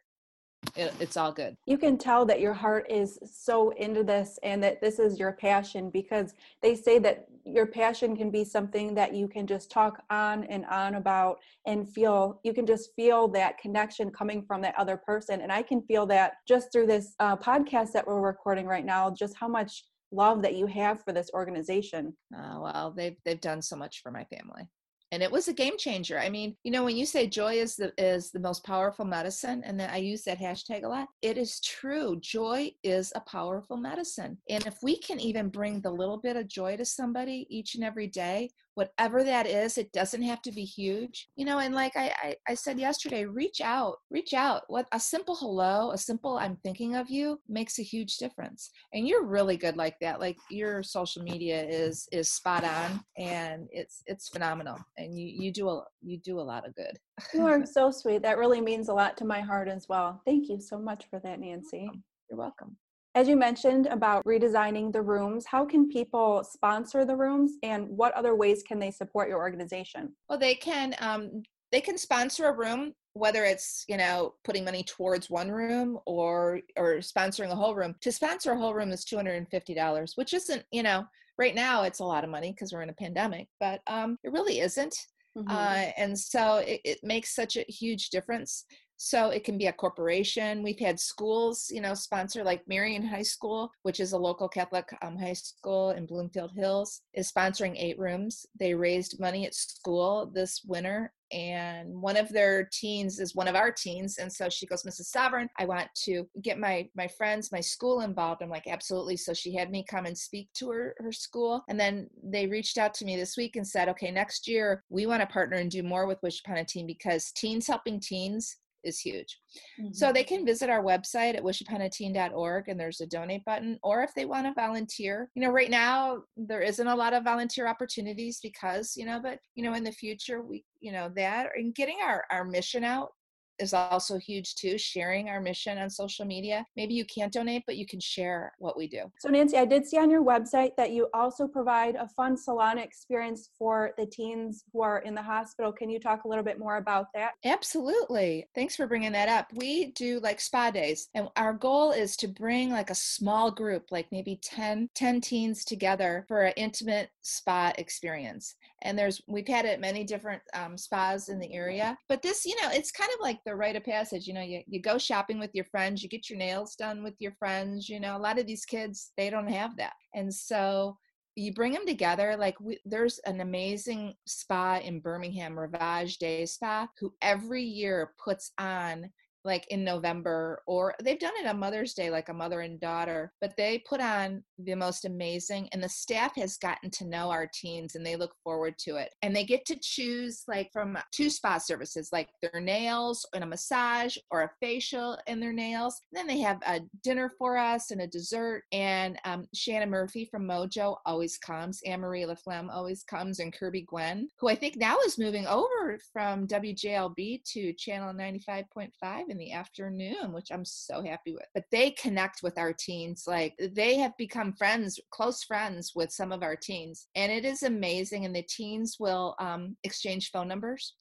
it, 0.76 0.94
it's 1.00 1.16
all 1.16 1.32
good. 1.32 1.56
You 1.66 1.78
can 1.78 1.98
tell 1.98 2.24
that 2.26 2.40
your 2.40 2.54
heart 2.54 2.86
is 2.90 3.18
so 3.24 3.70
into 3.70 4.02
this 4.02 4.38
and 4.42 4.62
that 4.62 4.80
this 4.80 4.98
is 4.98 5.18
your 5.18 5.32
passion 5.32 5.90
because 5.90 6.34
they 6.62 6.74
say 6.74 6.98
that 7.00 7.26
your 7.44 7.66
passion 7.66 8.16
can 8.16 8.30
be 8.30 8.44
something 8.44 8.94
that 8.94 9.14
you 9.14 9.28
can 9.28 9.46
just 9.46 9.70
talk 9.70 10.02
on 10.10 10.44
and 10.44 10.64
on 10.66 10.94
about 10.94 11.38
and 11.66 11.88
feel 11.88 12.40
you 12.44 12.52
can 12.52 12.66
just 12.66 12.90
feel 12.94 13.28
that 13.28 13.58
connection 13.58 14.10
coming 14.10 14.42
from 14.42 14.60
that 14.62 14.74
other 14.76 14.96
person. 14.96 15.40
And 15.40 15.52
i 15.52 15.62
can 15.62 15.82
feel 15.82 16.06
that 16.06 16.34
just 16.46 16.72
through 16.72 16.86
this 16.86 17.14
uh, 17.20 17.36
podcast 17.36 17.92
that 17.92 18.06
we're 18.06 18.20
recording 18.20 18.66
right 18.66 18.84
now 18.84 19.10
just 19.10 19.36
how 19.36 19.48
much 19.48 19.84
love 20.10 20.42
that 20.42 20.54
you 20.54 20.66
have 20.66 21.02
for 21.04 21.12
this 21.12 21.30
organization. 21.34 22.14
Oh 22.34 22.62
well 22.62 22.94
they've 22.96 23.16
they've 23.24 23.40
done 23.40 23.62
so 23.62 23.76
much 23.76 24.00
for 24.02 24.10
my 24.10 24.24
family 24.24 24.68
and 25.12 25.22
it 25.22 25.30
was 25.30 25.48
a 25.48 25.52
game 25.52 25.76
changer. 25.78 26.18
I 26.18 26.28
mean 26.28 26.56
you 26.64 26.70
know 26.70 26.84
when 26.84 26.96
you 26.96 27.06
say 27.06 27.26
joy 27.26 27.54
is 27.54 27.76
the 27.76 27.92
is 27.98 28.30
the 28.30 28.40
most 28.40 28.64
powerful 28.64 29.04
medicine 29.04 29.62
and 29.64 29.78
then 29.78 29.90
i 29.90 29.96
use 29.96 30.22
that 30.24 30.38
hashtag 30.38 30.84
a 30.84 30.88
lot 30.88 31.08
it 31.22 31.36
is 31.36 31.60
true. 31.60 32.18
Joy 32.20 32.72
is 32.82 33.12
a 33.14 33.20
powerful 33.20 33.76
medicine. 33.76 34.38
And 34.48 34.66
if 34.66 34.76
we 34.82 34.98
can 34.98 35.20
even 35.20 35.48
bring 35.48 35.80
the 35.80 35.90
little 35.90 36.18
bit 36.18 36.36
of 36.36 36.48
joy 36.48 36.76
to 36.76 36.84
somebody 36.84 37.46
each 37.50 37.74
and 37.74 37.84
every 37.84 38.06
day 38.06 38.50
whatever 38.78 39.24
that 39.24 39.44
is 39.44 39.76
it 39.76 39.90
doesn't 39.92 40.22
have 40.22 40.40
to 40.40 40.52
be 40.52 40.62
huge 40.62 41.26
you 41.34 41.44
know 41.44 41.58
and 41.58 41.74
like 41.74 41.96
I, 41.96 42.14
I, 42.22 42.36
I 42.46 42.54
said 42.54 42.78
yesterday 42.78 43.24
reach 43.24 43.60
out 43.60 43.96
reach 44.08 44.34
out. 44.34 44.62
What 44.68 44.86
a 44.92 45.00
simple 45.00 45.34
hello 45.34 45.90
a 45.90 45.98
simple 45.98 46.38
i'm 46.38 46.56
thinking 46.62 46.94
of 46.94 47.10
you 47.10 47.40
makes 47.48 47.80
a 47.80 47.82
huge 47.82 48.18
difference 48.18 48.70
and 48.92 49.08
you're 49.08 49.24
really 49.24 49.56
good 49.56 49.76
like 49.76 49.96
that 50.00 50.20
like 50.20 50.36
your 50.48 50.84
social 50.84 51.24
media 51.24 51.60
is 51.64 52.08
is 52.12 52.30
spot 52.30 52.62
on 52.62 53.02
and 53.16 53.66
it's 53.72 54.04
it's 54.06 54.28
phenomenal 54.28 54.78
and 54.96 55.18
you 55.18 55.26
you 55.26 55.52
do 55.52 55.68
a 55.68 55.82
you 56.00 56.16
do 56.18 56.38
a 56.38 56.48
lot 56.52 56.64
of 56.64 56.72
good. 56.76 56.96
You 57.34 57.46
are 57.48 57.66
so 57.78 57.90
sweet 57.90 58.22
that 58.22 58.38
really 58.38 58.60
means 58.60 58.88
a 58.88 58.94
lot 58.94 59.16
to 59.16 59.24
my 59.24 59.40
heart 59.40 59.66
as 59.66 59.88
well. 59.88 60.22
Thank 60.24 60.48
you 60.48 60.60
so 60.60 60.78
much 60.78 61.06
for 61.10 61.18
that 61.24 61.40
nancy. 61.40 61.90
you're 62.30 62.38
welcome 62.38 62.76
as 63.18 63.26
you 63.26 63.36
mentioned 63.36 63.86
about 63.86 64.24
redesigning 64.24 64.92
the 64.92 65.02
rooms, 65.02 65.44
how 65.44 65.64
can 65.64 65.88
people 65.88 66.44
sponsor 66.48 67.04
the 67.04 67.16
rooms 67.16 67.54
and 67.64 67.88
what 67.88 68.14
other 68.14 68.36
ways 68.36 68.62
can 68.62 68.78
they 68.78 68.92
support 68.92 69.28
your 69.28 69.38
organization? 69.38 70.14
Well, 70.28 70.38
they 70.38 70.54
can 70.54 70.94
um, 71.00 71.42
they 71.72 71.80
can 71.80 71.98
sponsor 71.98 72.46
a 72.46 72.56
room 72.56 72.94
whether 73.14 73.44
it's 73.44 73.84
you 73.88 73.96
know 73.96 74.34
putting 74.44 74.64
money 74.64 74.84
towards 74.84 75.28
one 75.28 75.50
room 75.50 75.98
or 76.06 76.60
or 76.76 76.98
sponsoring 76.98 77.50
a 77.50 77.56
whole 77.56 77.74
room 77.74 77.92
to 78.00 78.12
sponsor 78.12 78.52
a 78.52 78.56
whole 78.56 78.72
room 78.72 78.92
is 78.92 79.04
$250 79.04 80.12
which 80.14 80.32
isn't 80.32 80.62
you 80.70 80.84
know 80.84 81.04
right 81.38 81.56
now 81.56 81.82
it's 81.82 81.98
a 81.98 82.04
lot 82.04 82.22
of 82.22 82.30
money 82.30 82.52
because 82.52 82.72
we're 82.72 82.82
in 82.82 82.90
a 82.90 82.94
pandemic 83.04 83.48
but 83.58 83.80
um, 83.88 84.16
it 84.22 84.30
really 84.30 84.60
isn't 84.60 84.94
mm-hmm. 85.36 85.50
uh, 85.50 85.90
and 85.96 86.16
so 86.16 86.58
it, 86.58 86.80
it, 86.84 86.98
makes 87.02 87.34
such 87.34 87.56
a 87.56 87.64
huge 87.68 88.10
difference 88.10 88.64
so 88.98 89.30
it 89.30 89.44
can 89.44 89.56
be 89.56 89.66
a 89.66 89.72
corporation. 89.72 90.62
We've 90.62 90.78
had 90.78 91.00
schools, 91.00 91.70
you 91.72 91.80
know, 91.80 91.94
sponsor 91.94 92.42
like 92.42 92.62
Marian 92.66 93.06
High 93.06 93.22
School, 93.22 93.70
which 93.82 94.00
is 94.00 94.12
a 94.12 94.18
local 94.18 94.48
Catholic 94.48 94.86
um, 95.02 95.16
high 95.16 95.32
school 95.32 95.90
in 95.90 96.04
Bloomfield 96.04 96.52
Hills, 96.54 97.00
is 97.14 97.30
sponsoring 97.32 97.76
eight 97.78 97.98
rooms. 97.98 98.44
They 98.58 98.74
raised 98.74 99.20
money 99.20 99.46
at 99.46 99.54
school 99.54 100.30
this 100.34 100.62
winter 100.66 101.12
and 101.30 101.92
one 102.00 102.16
of 102.16 102.28
their 102.30 102.68
teens 102.72 103.20
is 103.20 103.34
one 103.34 103.48
of 103.48 103.54
our 103.54 103.70
teens 103.70 104.16
and 104.16 104.32
so 104.32 104.48
she 104.48 104.64
goes 104.64 104.82
mrs 104.84 105.06
sovereign 105.06 105.48
i 105.58 105.64
want 105.66 105.86
to 105.94 106.26
get 106.42 106.58
my 106.58 106.88
my 106.96 107.06
friends 107.06 107.52
my 107.52 107.60
school 107.60 108.00
involved 108.00 108.42
i'm 108.42 108.48
like 108.48 108.66
absolutely 108.66 109.14
so 109.14 109.34
she 109.34 109.54
had 109.54 109.70
me 109.70 109.84
come 109.86 110.06
and 110.06 110.16
speak 110.16 110.48
to 110.54 110.70
her 110.70 110.94
her 110.98 111.12
school 111.12 111.62
and 111.68 111.78
then 111.78 112.08
they 112.24 112.46
reached 112.46 112.78
out 112.78 112.94
to 112.94 113.04
me 113.04 113.14
this 113.14 113.36
week 113.36 113.56
and 113.56 113.66
said 113.66 113.90
okay 113.90 114.10
next 114.10 114.48
year 114.48 114.82
we 114.88 115.04
want 115.04 115.20
to 115.20 115.26
partner 115.26 115.58
and 115.58 115.70
do 115.70 115.82
more 115.82 116.06
with 116.06 116.22
wish 116.22 116.40
upon 116.40 116.56
a 116.56 116.64
teen 116.64 116.86
because 116.86 117.30
teens 117.32 117.66
helping 117.66 118.00
teens 118.00 118.56
is 118.84 119.00
huge. 119.00 119.38
Mm-hmm. 119.80 119.92
So 119.92 120.12
they 120.12 120.24
can 120.24 120.46
visit 120.46 120.70
our 120.70 120.82
website 120.82 121.36
at 121.36 121.42
wishuponateen.org 121.42 122.68
and 122.68 122.78
there's 122.78 123.00
a 123.00 123.06
donate 123.06 123.44
button. 123.44 123.78
Or 123.82 124.02
if 124.02 124.14
they 124.14 124.24
want 124.24 124.46
to 124.46 124.54
volunteer, 124.54 125.30
you 125.34 125.42
know, 125.42 125.50
right 125.50 125.70
now 125.70 126.22
there 126.36 126.60
isn't 126.60 126.86
a 126.86 126.94
lot 126.94 127.14
of 127.14 127.24
volunteer 127.24 127.66
opportunities 127.66 128.40
because, 128.42 128.94
you 128.96 129.06
know, 129.06 129.20
but 129.20 129.38
you 129.54 129.64
know, 129.64 129.74
in 129.74 129.84
the 129.84 129.92
future 129.92 130.42
we, 130.42 130.64
you 130.80 130.92
know, 130.92 131.10
that 131.16 131.48
and 131.56 131.74
getting 131.74 131.98
our, 132.04 132.24
our 132.30 132.44
mission 132.44 132.84
out 132.84 133.10
is 133.58 133.74
also 133.74 134.18
huge 134.18 134.54
too, 134.54 134.78
sharing 134.78 135.28
our 135.28 135.40
mission 135.40 135.78
on 135.78 135.90
social 135.90 136.24
media. 136.24 136.64
Maybe 136.76 136.94
you 136.94 137.04
can't 137.04 137.32
donate, 137.32 137.64
but 137.66 137.76
you 137.76 137.86
can 137.86 138.00
share 138.00 138.52
what 138.58 138.76
we 138.76 138.86
do. 138.88 139.10
So, 139.18 139.28
Nancy, 139.28 139.56
I 139.56 139.64
did 139.64 139.86
see 139.86 139.98
on 139.98 140.10
your 140.10 140.24
website 140.24 140.72
that 140.76 140.92
you 140.92 141.08
also 141.14 141.46
provide 141.46 141.96
a 141.96 142.08
fun 142.08 142.36
salon 142.36 142.78
experience 142.78 143.50
for 143.58 143.92
the 143.98 144.06
teens 144.06 144.64
who 144.72 144.82
are 144.82 144.98
in 145.00 145.14
the 145.14 145.22
hospital. 145.22 145.72
Can 145.72 145.90
you 145.90 146.00
talk 146.00 146.24
a 146.24 146.28
little 146.28 146.44
bit 146.44 146.58
more 146.58 146.76
about 146.76 147.06
that? 147.14 147.32
Absolutely. 147.44 148.46
Thanks 148.54 148.76
for 148.76 148.86
bringing 148.86 149.12
that 149.12 149.28
up. 149.28 149.50
We 149.54 149.92
do 149.92 150.20
like 150.20 150.40
spa 150.40 150.70
days, 150.70 151.08
and 151.14 151.28
our 151.36 151.52
goal 151.52 151.92
is 151.92 152.16
to 152.18 152.28
bring 152.28 152.70
like 152.70 152.90
a 152.90 152.94
small 152.94 153.50
group, 153.50 153.86
like 153.90 154.06
maybe 154.12 154.38
10, 154.42 154.88
10 154.94 155.20
teens 155.20 155.64
together 155.64 156.24
for 156.28 156.42
an 156.42 156.52
intimate 156.56 157.10
spa 157.22 157.72
experience. 157.78 158.54
And 158.82 158.98
there's, 158.98 159.20
we've 159.26 159.48
had 159.48 159.64
it 159.64 159.80
many 159.80 160.04
different 160.04 160.42
um, 160.54 160.78
spas 160.78 161.28
in 161.28 161.38
the 161.38 161.52
area, 161.52 161.96
but 162.08 162.22
this, 162.22 162.44
you 162.44 162.54
know, 162.62 162.68
it's 162.70 162.92
kind 162.92 163.10
of 163.12 163.20
like 163.20 163.40
the 163.44 163.54
rite 163.54 163.76
of 163.76 163.84
passage. 163.84 164.26
You 164.26 164.34
know, 164.34 164.42
you, 164.42 164.62
you 164.66 164.80
go 164.80 164.98
shopping 164.98 165.38
with 165.38 165.50
your 165.54 165.64
friends, 165.64 166.02
you 166.02 166.08
get 166.08 166.30
your 166.30 166.38
nails 166.38 166.76
done 166.76 167.02
with 167.02 167.14
your 167.18 167.32
friends. 167.32 167.88
You 167.88 168.00
know, 168.00 168.16
a 168.16 168.18
lot 168.18 168.38
of 168.38 168.46
these 168.46 168.64
kids, 168.64 169.12
they 169.16 169.30
don't 169.30 169.48
have 169.48 169.76
that. 169.76 169.94
And 170.14 170.32
so 170.32 170.96
you 171.38 171.52
bring 171.52 171.72
them 171.72 171.86
together 171.86 172.36
like 172.36 172.58
we, 172.60 172.80
there's 172.84 173.20
an 173.20 173.40
amazing 173.40 174.14
spa 174.26 174.80
in 174.82 174.98
birmingham 174.98 175.56
rivage 175.56 176.18
day 176.18 176.44
spa 176.44 176.88
who 176.98 177.12
every 177.22 177.62
year 177.62 178.12
puts 178.22 178.50
on 178.58 179.08
like 179.48 179.66
in 179.70 179.82
November, 179.82 180.62
or 180.66 180.94
they've 181.02 181.18
done 181.18 181.32
it 181.40 181.46
on 181.46 181.58
Mother's 181.58 181.94
Day, 181.94 182.10
like 182.10 182.28
a 182.28 182.34
mother 182.34 182.60
and 182.60 182.78
daughter, 182.78 183.32
but 183.40 183.54
they 183.56 183.82
put 183.88 184.00
on 184.00 184.44
the 184.58 184.74
most 184.74 185.04
amazing, 185.04 185.68
and 185.72 185.82
the 185.82 185.88
staff 185.88 186.36
has 186.36 186.58
gotten 186.58 186.90
to 186.90 187.06
know 187.06 187.30
our 187.30 187.48
teens 187.52 187.94
and 187.94 188.04
they 188.04 188.16
look 188.16 188.34
forward 188.44 188.74
to 188.78 188.96
it. 188.96 189.10
And 189.22 189.34
they 189.34 189.44
get 189.44 189.64
to 189.66 189.78
choose 189.80 190.44
like 190.46 190.70
from 190.72 190.98
two 191.12 191.30
spa 191.30 191.58
services, 191.58 192.10
like 192.12 192.28
their 192.42 192.60
nails 192.60 193.26
and 193.34 193.42
a 193.42 193.46
massage 193.46 194.16
or 194.30 194.42
a 194.42 194.50
facial 194.60 195.18
and 195.26 195.42
their 195.42 195.52
nails. 195.52 196.00
And 196.12 196.18
then 196.18 196.26
they 196.26 196.40
have 196.42 196.58
a 196.66 196.80
dinner 197.02 197.30
for 197.38 197.56
us 197.56 197.90
and 197.90 198.02
a 198.02 198.06
dessert. 198.06 198.64
And 198.72 199.18
um, 199.24 199.46
Shannon 199.54 199.90
Murphy 199.90 200.28
from 200.30 200.46
Mojo 200.46 200.96
always 201.06 201.38
comes, 201.38 201.80
Anne 201.86 202.00
Marie 202.00 202.24
LaFlemme 202.24 202.68
always 202.70 203.02
comes, 203.04 203.38
and 203.38 203.52
Kirby 203.52 203.86
Gwen, 203.88 204.28
who 204.38 204.48
I 204.48 204.54
think 204.54 204.76
now 204.76 204.98
is 205.06 205.18
moving 205.18 205.46
over 205.46 205.98
from 206.12 206.46
WJLB 206.46 207.42
to 207.52 207.72
Channel 207.74 208.12
95.5 208.14 209.28
in 209.28 209.37
the 209.38 209.52
afternoon, 209.52 210.32
which 210.32 210.50
I'm 210.50 210.64
so 210.64 211.02
happy 211.02 211.32
with. 211.32 211.46
But 211.54 211.64
they 211.70 211.92
connect 211.92 212.42
with 212.42 212.58
our 212.58 212.72
teens. 212.72 213.24
Like 213.26 213.54
they 213.74 213.96
have 213.96 214.16
become 214.16 214.52
friends, 214.52 214.98
close 215.10 215.42
friends 215.44 215.92
with 215.94 216.12
some 216.12 216.32
of 216.32 216.42
our 216.42 216.56
teens. 216.56 217.06
And 217.14 217.32
it 217.32 217.44
is 217.44 217.62
amazing. 217.62 218.24
And 218.24 218.34
the 218.34 218.42
teens 218.42 218.96
will 218.98 219.34
um, 219.38 219.76
exchange 219.84 220.30
phone 220.30 220.48
numbers 220.48 220.94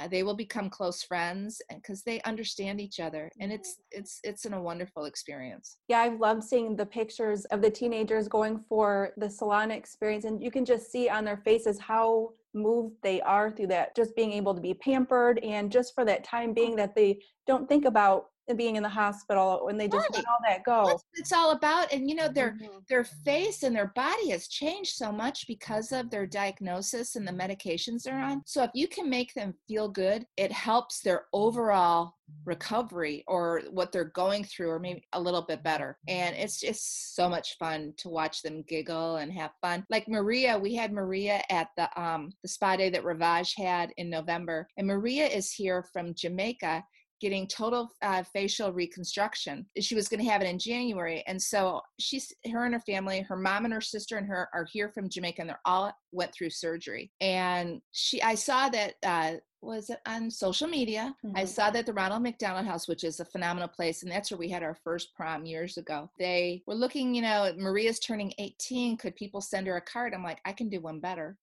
Uh, 0.00 0.08
they 0.08 0.22
will 0.22 0.34
become 0.34 0.70
close 0.70 1.02
friends 1.02 1.60
because 1.74 2.02
they 2.02 2.20
understand 2.22 2.80
each 2.80 3.00
other 3.00 3.30
and 3.38 3.50
mm-hmm. 3.50 3.60
it's 3.60 3.76
it's 3.90 4.20
it's 4.24 4.44
in 4.46 4.54
a 4.54 4.62
wonderful 4.62 5.04
experience. 5.04 5.76
Yeah 5.88 6.00
i've 6.00 6.20
loved 6.20 6.42
seeing 6.42 6.76
the 6.76 6.86
pictures 6.86 7.44
of 7.46 7.60
the 7.60 7.70
teenagers 7.70 8.28
going 8.28 8.64
for 8.68 9.10
the 9.16 9.28
salon 9.28 9.70
experience 9.70 10.24
and 10.24 10.42
you 10.42 10.50
can 10.50 10.64
just 10.64 10.90
see 10.90 11.08
on 11.08 11.24
their 11.24 11.36
faces 11.38 11.78
how 11.78 12.30
moved 12.54 12.94
they 13.02 13.20
are 13.22 13.50
through 13.50 13.66
that 13.68 13.94
just 13.94 14.16
being 14.16 14.32
able 14.32 14.54
to 14.54 14.60
be 14.60 14.74
pampered 14.74 15.38
and 15.40 15.70
just 15.70 15.94
for 15.94 16.04
that 16.04 16.24
time 16.24 16.50
oh. 16.50 16.54
being 16.54 16.76
that 16.76 16.94
they 16.94 17.20
don't 17.46 17.68
think 17.68 17.84
about 17.84 18.26
being 18.54 18.76
in 18.76 18.82
the 18.82 18.88
hospital 18.88 19.60
when 19.62 19.76
they 19.76 19.88
just 19.88 20.08
right. 20.10 20.14
let 20.14 20.24
all 20.26 20.38
that 20.46 20.64
go 20.64 20.98
it's 21.14 21.32
all 21.32 21.52
about 21.52 21.92
and 21.92 22.08
you 22.08 22.14
know 22.14 22.28
their 22.28 22.52
mm-hmm. 22.52 22.78
their 22.88 23.04
face 23.04 23.62
and 23.62 23.74
their 23.74 23.92
body 23.94 24.30
has 24.30 24.48
changed 24.48 24.94
so 24.94 25.10
much 25.10 25.46
because 25.46 25.92
of 25.92 26.10
their 26.10 26.26
diagnosis 26.26 27.16
and 27.16 27.26
the 27.26 27.32
medications 27.32 28.02
they're 28.02 28.18
on 28.18 28.42
so 28.46 28.62
if 28.62 28.70
you 28.74 28.88
can 28.88 29.08
make 29.08 29.32
them 29.34 29.54
feel 29.68 29.88
good 29.88 30.24
it 30.36 30.52
helps 30.52 31.00
their 31.00 31.24
overall 31.32 32.14
recovery 32.44 33.24
or 33.26 33.62
what 33.70 33.92
they're 33.92 34.04
going 34.04 34.44
through 34.44 34.70
or 34.70 34.78
maybe 34.78 35.02
a 35.12 35.20
little 35.20 35.42
bit 35.42 35.62
better 35.62 35.98
and 36.08 36.34
it's 36.36 36.60
just 36.60 37.14
so 37.14 37.28
much 37.28 37.56
fun 37.58 37.92
to 37.96 38.08
watch 38.08 38.42
them 38.42 38.62
giggle 38.66 39.16
and 39.16 39.32
have 39.32 39.50
fun 39.60 39.84
like 39.90 40.08
maria 40.08 40.58
we 40.58 40.74
had 40.74 40.92
maria 40.92 41.42
at 41.50 41.68
the 41.76 42.00
um 42.00 42.32
the 42.42 42.48
spa 42.48 42.76
day 42.76 42.88
that 42.88 43.04
ravage 43.04 43.54
had 43.56 43.92
in 43.98 44.08
november 44.08 44.66
and 44.76 44.86
maria 44.86 45.26
is 45.26 45.52
here 45.52 45.84
from 45.92 46.14
jamaica 46.14 46.82
getting 47.20 47.46
total 47.46 47.90
uh, 48.02 48.22
facial 48.32 48.72
reconstruction. 48.72 49.66
She 49.78 49.94
was 49.94 50.08
going 50.08 50.24
to 50.24 50.30
have 50.30 50.42
it 50.42 50.48
in 50.48 50.58
January, 50.58 51.22
and 51.26 51.40
so 51.40 51.80
she's 51.98 52.32
her 52.50 52.64
and 52.64 52.74
her 52.74 52.80
family, 52.80 53.20
her 53.20 53.36
mom 53.36 53.64
and 53.64 53.74
her 53.74 53.80
sister 53.80 54.16
and 54.16 54.26
her 54.26 54.48
are 54.54 54.66
here 54.70 54.88
from 54.88 55.08
Jamaica, 55.08 55.42
and 55.42 55.50
they're 55.50 55.60
all 55.64 55.92
went 56.12 56.32
through 56.34 56.50
surgery. 56.50 57.10
And 57.20 57.80
she, 57.92 58.22
I 58.22 58.34
saw 58.34 58.68
that. 58.70 58.94
Uh, 59.02 59.34
was 59.62 59.90
it 59.90 59.98
on 60.06 60.30
social 60.30 60.68
media? 60.68 61.14
Mm-hmm. 61.24 61.36
I 61.36 61.44
saw 61.44 61.70
that 61.70 61.86
the 61.86 61.92
Ronald 61.92 62.22
McDonald 62.22 62.66
House, 62.66 62.88
which 62.88 63.04
is 63.04 63.20
a 63.20 63.26
phenomenal 63.26 63.68
place, 63.68 64.02
and 64.02 64.10
that's 64.10 64.30
where 64.30 64.38
we 64.38 64.48
had 64.48 64.62
our 64.62 64.76
first 64.82 65.14
prom 65.14 65.44
years 65.44 65.76
ago. 65.76 66.10
They 66.18 66.62
were 66.66 66.74
looking, 66.74 67.14
you 67.14 67.22
know, 67.22 67.52
Maria's 67.56 68.00
turning 68.00 68.32
18. 68.38 68.96
Could 68.96 69.16
people 69.16 69.40
send 69.40 69.66
her 69.66 69.76
a 69.76 69.82
card? 69.82 70.14
I'm 70.14 70.24
like, 70.24 70.40
I 70.46 70.52
can 70.52 70.68
do 70.68 70.80
one 70.80 71.00
better. 71.00 71.36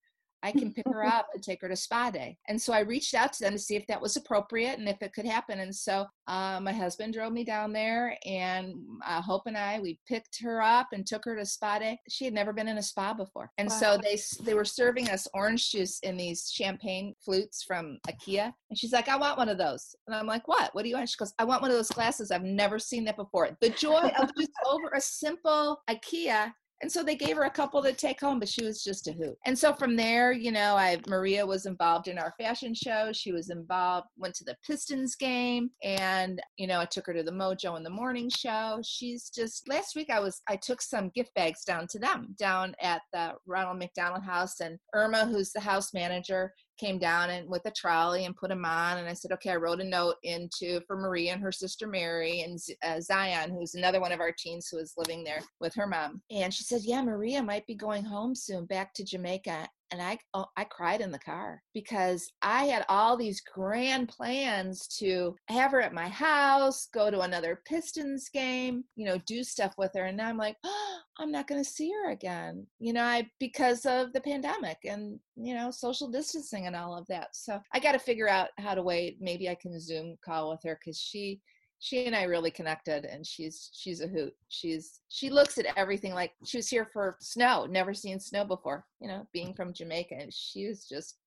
I 0.43 0.51
can 0.51 0.73
pick 0.73 0.85
her 0.87 1.03
up 1.05 1.27
and 1.33 1.43
take 1.43 1.61
her 1.61 1.69
to 1.69 1.75
spa 1.75 2.11
day. 2.11 2.37
And 2.47 2.61
so 2.61 2.73
I 2.73 2.81
reached 2.81 3.13
out 3.13 3.33
to 3.33 3.43
them 3.43 3.53
to 3.53 3.59
see 3.59 3.75
if 3.75 3.87
that 3.87 4.01
was 4.01 4.15
appropriate 4.15 4.77
and 4.79 4.87
if 4.87 5.01
it 5.01 5.13
could 5.13 5.25
happen. 5.25 5.59
And 5.59 5.75
so 5.75 6.05
uh, 6.27 6.59
my 6.61 6.73
husband 6.73 7.13
drove 7.13 7.31
me 7.31 7.43
down 7.43 7.71
there, 7.71 8.17
and 8.25 8.73
uh, 9.05 9.21
Hope 9.21 9.43
and 9.45 9.57
I 9.57 9.79
we 9.79 9.99
picked 10.07 10.41
her 10.41 10.61
up 10.61 10.87
and 10.91 11.05
took 11.05 11.23
her 11.25 11.35
to 11.35 11.45
spa 11.45 11.79
day. 11.79 11.97
She 12.09 12.25
had 12.25 12.33
never 12.33 12.51
been 12.51 12.67
in 12.67 12.77
a 12.77 12.83
spa 12.83 13.13
before, 13.13 13.49
and 13.57 13.69
wow. 13.69 13.75
so 13.75 13.97
they 13.97 14.19
they 14.43 14.53
were 14.53 14.65
serving 14.65 15.09
us 15.09 15.27
orange 15.33 15.71
juice 15.71 15.99
in 16.01 16.17
these 16.17 16.51
champagne 16.51 17.13
flutes 17.23 17.63
from 17.63 17.97
IKEA. 18.09 18.51
And 18.69 18.77
she's 18.77 18.91
like, 18.91 19.07
"I 19.07 19.15
want 19.15 19.37
one 19.37 19.49
of 19.49 19.57
those," 19.57 19.95
and 20.07 20.15
I'm 20.15 20.27
like, 20.27 20.47
"What? 20.47 20.75
What 20.75 20.83
do 20.83 20.89
you 20.89 20.95
want?" 20.95 21.09
She 21.09 21.17
goes, 21.17 21.33
"I 21.39 21.45
want 21.45 21.61
one 21.61 21.71
of 21.71 21.77
those 21.77 21.89
glasses. 21.89 22.29
I've 22.29 22.43
never 22.43 22.77
seen 22.77 23.05
that 23.05 23.15
before." 23.15 23.49
The 23.61 23.69
joy 23.69 24.11
of 24.19 24.29
just 24.37 24.51
over 24.65 24.89
a 24.93 25.01
simple 25.01 25.81
IKEA 25.89 26.51
and 26.81 26.91
so 26.91 27.03
they 27.03 27.15
gave 27.15 27.37
her 27.37 27.43
a 27.43 27.49
couple 27.49 27.81
to 27.81 27.93
take 27.93 28.21
home, 28.21 28.39
but 28.39 28.49
she 28.49 28.63
was 28.63 28.83
just 28.83 29.07
a 29.07 29.11
hoot. 29.11 29.35
And 29.45 29.57
so 29.57 29.73
from 29.73 29.95
there, 29.95 30.31
you 30.31 30.51
know, 30.51 30.75
I 30.75 30.99
Maria 31.07 31.45
was 31.45 31.65
involved 31.65 32.07
in 32.07 32.19
our 32.19 32.33
fashion 32.39 32.73
show. 32.73 33.11
She 33.13 33.31
was 33.31 33.49
involved, 33.49 34.07
went 34.17 34.35
to 34.35 34.43
the 34.43 34.55
Pistons 34.65 35.15
game, 35.15 35.71
and 35.83 36.41
you 36.57 36.67
know, 36.67 36.79
I 36.79 36.85
took 36.85 37.07
her 37.07 37.13
to 37.13 37.23
the 37.23 37.31
Mojo 37.31 37.77
in 37.77 37.83
the 37.83 37.89
morning 37.89 38.29
show. 38.29 38.79
She's 38.83 39.29
just 39.29 39.67
last 39.67 39.95
week 39.95 40.09
I 40.09 40.19
was 40.19 40.41
I 40.47 40.55
took 40.55 40.81
some 40.81 41.09
gift 41.09 41.33
bags 41.33 41.63
down 41.63 41.87
to 41.87 41.99
them 41.99 42.35
down 42.37 42.75
at 42.81 43.01
the 43.11 43.33
Ronald 43.45 43.79
McDonald 43.79 44.23
House, 44.23 44.59
and 44.59 44.77
Irma, 44.93 45.25
who's 45.25 45.51
the 45.51 45.59
house 45.59 45.93
manager, 45.93 46.53
came 46.77 46.97
down 46.97 47.29
and 47.29 47.49
with 47.49 47.65
a 47.65 47.71
trolley 47.71 48.25
and 48.25 48.35
put 48.35 48.51
him 48.51 48.65
on 48.65 48.97
and 48.97 49.07
i 49.07 49.13
said 49.13 49.31
okay 49.31 49.51
i 49.51 49.55
wrote 49.55 49.81
a 49.81 49.83
note 49.83 50.15
into 50.23 50.79
for 50.87 50.97
maria 50.97 51.33
and 51.33 51.41
her 51.41 51.51
sister 51.51 51.87
mary 51.87 52.41
and 52.41 52.59
uh, 52.83 52.99
zion 52.99 53.51
who's 53.51 53.75
another 53.75 53.99
one 53.99 54.11
of 54.11 54.19
our 54.19 54.31
teens 54.37 54.67
who 54.71 54.77
is 54.77 54.93
living 54.97 55.23
there 55.23 55.39
with 55.59 55.73
her 55.75 55.87
mom. 55.87 56.21
And 56.31 56.53
she 56.53 56.63
said 56.63 56.81
yeah 56.83 57.01
maria 57.01 57.41
might 57.41 57.65
be 57.65 57.75
going 57.75 58.03
home 58.03 58.35
soon 58.35 58.65
back 58.65 58.93
to 58.95 59.03
jamaica 59.03 59.67
and 59.91 60.01
I 60.01 60.17
oh, 60.33 60.45
I 60.57 60.63
cried 60.65 61.01
in 61.01 61.11
the 61.11 61.19
car 61.19 61.61
because 61.73 62.31
I 62.41 62.65
had 62.65 62.85
all 62.89 63.17
these 63.17 63.41
grand 63.41 64.09
plans 64.09 64.87
to 64.99 65.35
have 65.49 65.71
her 65.71 65.81
at 65.81 65.93
my 65.93 66.07
house, 66.07 66.87
go 66.93 67.09
to 67.09 67.21
another 67.21 67.61
Pistons 67.65 68.29
game, 68.29 68.83
you 68.95 69.05
know, 69.05 69.19
do 69.25 69.43
stuff 69.43 69.73
with 69.77 69.91
her, 69.95 70.05
and 70.05 70.17
now 70.17 70.27
I'm 70.27 70.37
like, 70.37 70.57
oh, 70.63 70.97
I'm 71.19 71.31
not 71.31 71.47
going 71.47 71.63
to 71.63 71.69
see 71.69 71.91
her 71.91 72.11
again, 72.11 72.65
you 72.79 72.93
know, 72.93 73.03
I 73.03 73.29
because 73.39 73.85
of 73.85 74.13
the 74.13 74.21
pandemic 74.21 74.77
and 74.85 75.19
you 75.35 75.53
know 75.53 75.71
social 75.71 76.09
distancing 76.09 76.67
and 76.67 76.75
all 76.75 76.97
of 76.97 77.07
that. 77.07 77.29
So 77.33 77.59
I 77.73 77.79
got 77.79 77.93
to 77.93 77.99
figure 77.99 78.29
out 78.29 78.49
how 78.57 78.75
to 78.75 78.83
wait. 78.83 79.17
Maybe 79.19 79.49
I 79.49 79.55
can 79.55 79.79
Zoom 79.79 80.17
call 80.23 80.51
with 80.51 80.61
her 80.63 80.79
because 80.79 80.99
she 80.99 81.39
she 81.79 82.05
and 82.05 82.15
I 82.15 82.23
really 82.23 82.51
connected 82.51 83.05
and 83.05 83.25
she's 83.25 83.69
she's 83.73 84.01
a 84.01 84.07
hoot. 84.07 84.33
She's 84.49 85.01
she 85.09 85.29
looks 85.29 85.57
at 85.57 85.67
everything 85.77 86.13
like 86.13 86.31
she 86.45 86.57
was 86.57 86.69
here 86.69 86.89
for 86.91 87.17
snow, 87.19 87.67
never 87.69 87.93
seen 87.93 88.19
snow 88.19 88.45
before, 88.45 88.85
you 88.99 89.07
know, 89.07 89.27
being 89.33 89.53
from 89.53 89.73
Jamaica. 89.73 90.15
And 90.15 90.33
she 90.33 90.67
was 90.67 90.87
just, 90.87 91.17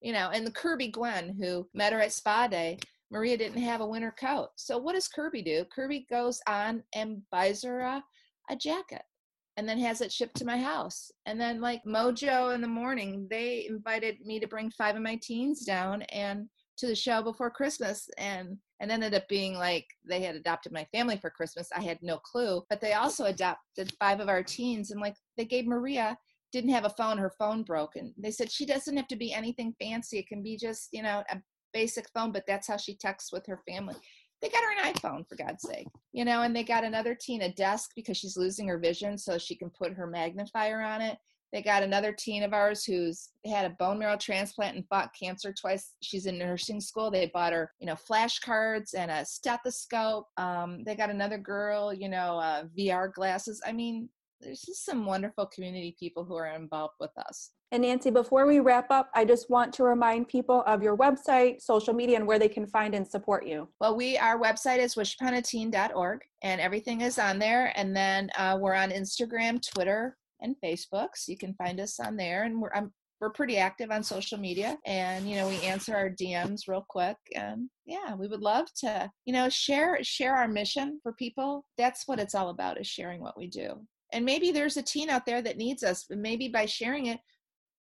you 0.00 0.12
know, 0.12 0.30
and 0.32 0.46
the 0.46 0.52
Kirby 0.52 0.88
Gwen 0.88 1.36
who 1.40 1.68
met 1.74 1.92
her 1.92 2.00
at 2.00 2.12
spa 2.12 2.48
day, 2.48 2.78
Maria 3.10 3.36
didn't 3.36 3.62
have 3.62 3.80
a 3.80 3.86
winter 3.86 4.14
coat. 4.18 4.48
So 4.56 4.78
what 4.78 4.94
does 4.94 5.08
Kirby 5.08 5.42
do? 5.42 5.64
Kirby 5.74 6.06
goes 6.10 6.40
on 6.48 6.82
and 6.94 7.22
buys 7.30 7.62
her 7.62 7.80
a, 7.80 8.02
a 8.50 8.56
jacket 8.56 9.02
and 9.56 9.68
then 9.68 9.78
has 9.78 10.00
it 10.00 10.12
shipped 10.12 10.36
to 10.36 10.44
my 10.44 10.58
house. 10.58 11.10
And 11.26 11.40
then 11.40 11.60
like 11.60 11.84
Mojo 11.84 12.54
in 12.54 12.60
the 12.60 12.68
morning, 12.68 13.26
they 13.30 13.66
invited 13.68 14.20
me 14.24 14.40
to 14.40 14.48
bring 14.48 14.70
five 14.70 14.96
of 14.96 15.02
my 15.02 15.18
teens 15.22 15.64
down 15.64 16.02
and 16.02 16.48
to 16.78 16.86
the 16.86 16.94
show 16.94 17.22
before 17.22 17.50
Christmas 17.50 18.08
and 18.16 18.56
and 18.80 18.90
ended 18.90 19.14
up 19.14 19.28
being 19.28 19.54
like 19.54 19.86
they 20.08 20.22
had 20.22 20.34
adopted 20.34 20.72
my 20.72 20.84
family 20.92 21.16
for 21.16 21.30
Christmas. 21.30 21.68
I 21.76 21.82
had 21.82 21.98
no 22.02 22.18
clue, 22.18 22.62
but 22.68 22.80
they 22.80 22.94
also 22.94 23.26
adopted 23.26 23.92
five 24.00 24.20
of 24.20 24.28
our 24.28 24.42
teens 24.42 24.90
and 24.90 25.00
like 25.00 25.16
they 25.36 25.44
gave 25.44 25.66
Maria 25.66 26.18
didn't 26.52 26.70
have 26.70 26.84
a 26.84 26.90
phone, 26.90 27.18
her 27.18 27.32
phone 27.38 27.62
broke 27.62 27.96
and 27.96 28.12
they 28.18 28.30
said 28.30 28.50
she 28.50 28.66
doesn't 28.66 28.96
have 28.96 29.06
to 29.08 29.16
be 29.16 29.32
anything 29.32 29.74
fancy. 29.80 30.18
It 30.18 30.26
can 30.26 30.42
be 30.42 30.56
just, 30.56 30.88
you 30.92 31.02
know, 31.02 31.22
a 31.30 31.40
basic 31.72 32.08
phone, 32.12 32.32
but 32.32 32.44
that's 32.46 32.66
how 32.66 32.76
she 32.76 32.96
texts 32.96 33.32
with 33.32 33.46
her 33.46 33.60
family. 33.68 33.94
They 34.42 34.48
got 34.48 34.64
her 34.64 34.72
an 34.72 34.94
iPhone 34.94 35.28
for 35.28 35.36
God's 35.36 35.62
sake, 35.62 35.86
you 36.12 36.24
know, 36.24 36.42
and 36.42 36.56
they 36.56 36.64
got 36.64 36.82
another 36.82 37.14
teen 37.14 37.42
a 37.42 37.52
desk 37.52 37.90
because 37.94 38.16
she's 38.16 38.38
losing 38.38 38.66
her 38.68 38.78
vision 38.78 39.18
so 39.18 39.36
she 39.36 39.54
can 39.54 39.70
put 39.70 39.92
her 39.92 40.06
magnifier 40.06 40.80
on 40.80 41.02
it 41.02 41.18
They 41.52 41.62
got 41.62 41.82
another 41.82 42.12
teen 42.12 42.42
of 42.42 42.52
ours 42.52 42.84
who's 42.84 43.30
had 43.44 43.66
a 43.66 43.74
bone 43.78 43.98
marrow 43.98 44.16
transplant 44.16 44.76
and 44.76 44.86
fought 44.88 45.10
cancer 45.20 45.52
twice. 45.52 45.94
She's 46.00 46.26
in 46.26 46.38
nursing 46.38 46.80
school. 46.80 47.10
They 47.10 47.30
bought 47.32 47.52
her, 47.52 47.72
you 47.80 47.86
know, 47.86 47.96
flashcards 47.96 48.94
and 48.96 49.10
a 49.10 49.24
stethoscope. 49.24 50.26
Um, 50.36 50.84
they 50.84 50.94
got 50.94 51.10
another 51.10 51.38
girl, 51.38 51.92
you 51.92 52.08
know, 52.08 52.38
uh, 52.38 52.64
VR 52.78 53.12
glasses. 53.12 53.60
I 53.66 53.72
mean, 53.72 54.08
there's 54.40 54.62
just 54.62 54.84
some 54.86 55.04
wonderful 55.04 55.46
community 55.46 55.94
people 55.98 56.24
who 56.24 56.36
are 56.36 56.54
involved 56.54 56.94
with 57.00 57.10
us. 57.18 57.50
And 57.72 57.82
Nancy, 57.82 58.10
before 58.10 58.46
we 58.46 58.58
wrap 58.58 58.90
up, 58.90 59.10
I 59.14 59.24
just 59.24 59.48
want 59.48 59.72
to 59.74 59.84
remind 59.84 60.28
people 60.28 60.64
of 60.66 60.82
your 60.82 60.96
website, 60.96 61.60
social 61.60 61.94
media, 61.94 62.16
and 62.16 62.26
where 62.26 62.38
they 62.38 62.48
can 62.48 62.66
find 62.66 62.96
and 62.96 63.06
support 63.06 63.46
you. 63.46 63.68
Well, 63.80 63.96
we 63.96 64.18
our 64.18 64.40
website 64.40 64.78
is 64.78 64.96
wishuponateen.org, 64.96 66.20
and 66.42 66.60
everything 66.60 67.02
is 67.02 67.18
on 67.18 67.38
there. 67.38 67.72
And 67.76 67.94
then 67.94 68.28
uh, 68.36 68.58
we're 68.60 68.74
on 68.74 68.90
Instagram, 68.90 69.64
Twitter, 69.64 70.16
and 70.42 70.56
Facebook, 70.64 71.08
so 71.14 71.32
you 71.32 71.38
can 71.38 71.54
find 71.54 71.80
us 71.80 72.00
on 72.00 72.16
there. 72.16 72.44
And 72.44 72.60
we're 72.60 72.72
I'm, 72.74 72.92
we're 73.20 73.30
pretty 73.30 73.58
active 73.58 73.90
on 73.90 74.02
social 74.02 74.38
media, 74.38 74.78
and 74.86 75.28
you 75.28 75.36
know 75.36 75.48
we 75.48 75.60
answer 75.62 75.94
our 75.94 76.10
DMs 76.10 76.68
real 76.68 76.84
quick. 76.88 77.16
And 77.34 77.68
yeah, 77.86 78.14
we 78.14 78.28
would 78.28 78.40
love 78.40 78.66
to 78.78 79.10
you 79.24 79.32
know 79.32 79.48
share 79.48 79.98
share 80.02 80.36
our 80.36 80.48
mission 80.48 81.00
for 81.02 81.12
people. 81.12 81.64
That's 81.76 82.06
what 82.06 82.18
it's 82.18 82.34
all 82.34 82.50
about 82.50 82.80
is 82.80 82.86
sharing 82.86 83.20
what 83.20 83.36
we 83.36 83.48
do. 83.48 83.86
And 84.12 84.24
maybe 84.24 84.50
there's 84.50 84.76
a 84.76 84.82
teen 84.82 85.08
out 85.08 85.26
there 85.26 85.42
that 85.42 85.56
needs 85.56 85.82
us. 85.82 86.06
Maybe 86.10 86.48
by 86.48 86.66
sharing 86.66 87.06
it, 87.06 87.20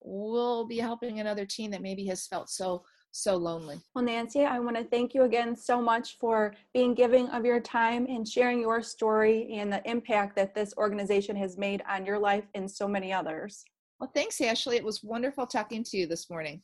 we'll 0.02 0.66
be 0.66 0.78
helping 0.78 1.20
another 1.20 1.46
teen 1.46 1.72
that 1.72 1.82
maybe 1.82 2.06
has 2.06 2.28
felt 2.28 2.50
so 2.50 2.84
so 3.16 3.38
lonely. 3.38 3.80
Well, 3.94 4.04
Nancy, 4.04 4.44
I 4.44 4.60
want 4.60 4.76
to 4.76 4.84
thank 4.84 5.14
you 5.14 5.24
again 5.24 5.56
so 5.56 5.82
much 5.82 6.18
for 6.20 6.54
being 6.74 6.94
giving 6.94 7.30
of 7.30 7.46
your 7.46 7.60
time 7.62 8.06
and 8.08 8.28
sharing 8.28 8.60
your 8.60 8.82
story 8.82 9.54
and 9.54 9.72
the 9.72 9.82
impact 9.90 10.36
that 10.36 10.54
this 10.54 10.74
organization 10.78 11.36
has 11.38 11.58
made 11.58 11.82
on 11.90 12.06
your 12.06 12.20
life 12.20 12.44
and 12.54 12.70
so 12.70 12.88
many 12.88 13.14
others. 13.14 13.64
Well, 14.00 14.12
thanks, 14.14 14.42
Ashley. 14.42 14.76
It 14.76 14.84
was 14.84 15.02
wonderful 15.04 15.48
talking 15.48 15.84
to 15.86 15.98
you 15.98 16.08
this 16.08 16.30
morning. 16.30 16.62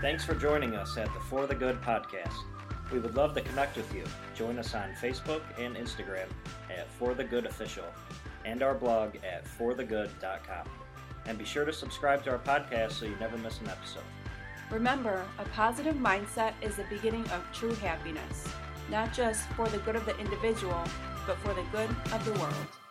Thanks 0.00 0.24
for 0.24 0.34
joining 0.34 0.74
us 0.74 0.96
at 0.96 1.12
the 1.12 1.20
For 1.20 1.46
the 1.46 1.54
Good 1.54 1.80
podcast. 1.82 2.34
We 2.92 3.00
would 3.00 3.16
love 3.16 3.34
to 3.34 3.40
connect 3.40 3.76
with 3.76 3.92
you. 3.92 4.04
Join 4.34 4.58
us 4.58 4.74
on 4.74 4.92
Facebook 4.92 5.42
and 5.58 5.76
Instagram 5.76 6.28
at 6.70 6.88
For 6.92 7.12
the 7.12 7.24
Good 7.24 7.44
Official 7.44 7.84
and 8.46 8.62
our 8.62 8.74
blog 8.74 9.16
at 9.16 9.44
forthegood.com. 9.44 10.68
And 11.26 11.36
be 11.36 11.44
sure 11.44 11.64
to 11.64 11.72
subscribe 11.72 12.22
to 12.24 12.30
our 12.30 12.38
podcast 12.38 12.92
so 12.92 13.04
you 13.04 13.16
never 13.20 13.36
miss 13.36 13.60
an 13.60 13.68
episode. 13.68 14.04
Remember, 14.70 15.24
a 15.38 15.44
positive 15.46 15.96
mindset 15.96 16.52
is 16.62 16.76
the 16.76 16.84
beginning 16.88 17.28
of 17.30 17.44
true 17.52 17.74
happiness, 17.74 18.48
not 18.90 19.12
just 19.12 19.48
for 19.50 19.68
the 19.68 19.78
good 19.78 19.96
of 19.96 20.06
the 20.06 20.16
individual, 20.18 20.82
but 21.26 21.36
for 21.38 21.52
the 21.54 21.64
good 21.72 21.90
of 22.12 22.24
the 22.24 22.32
world. 22.40 22.85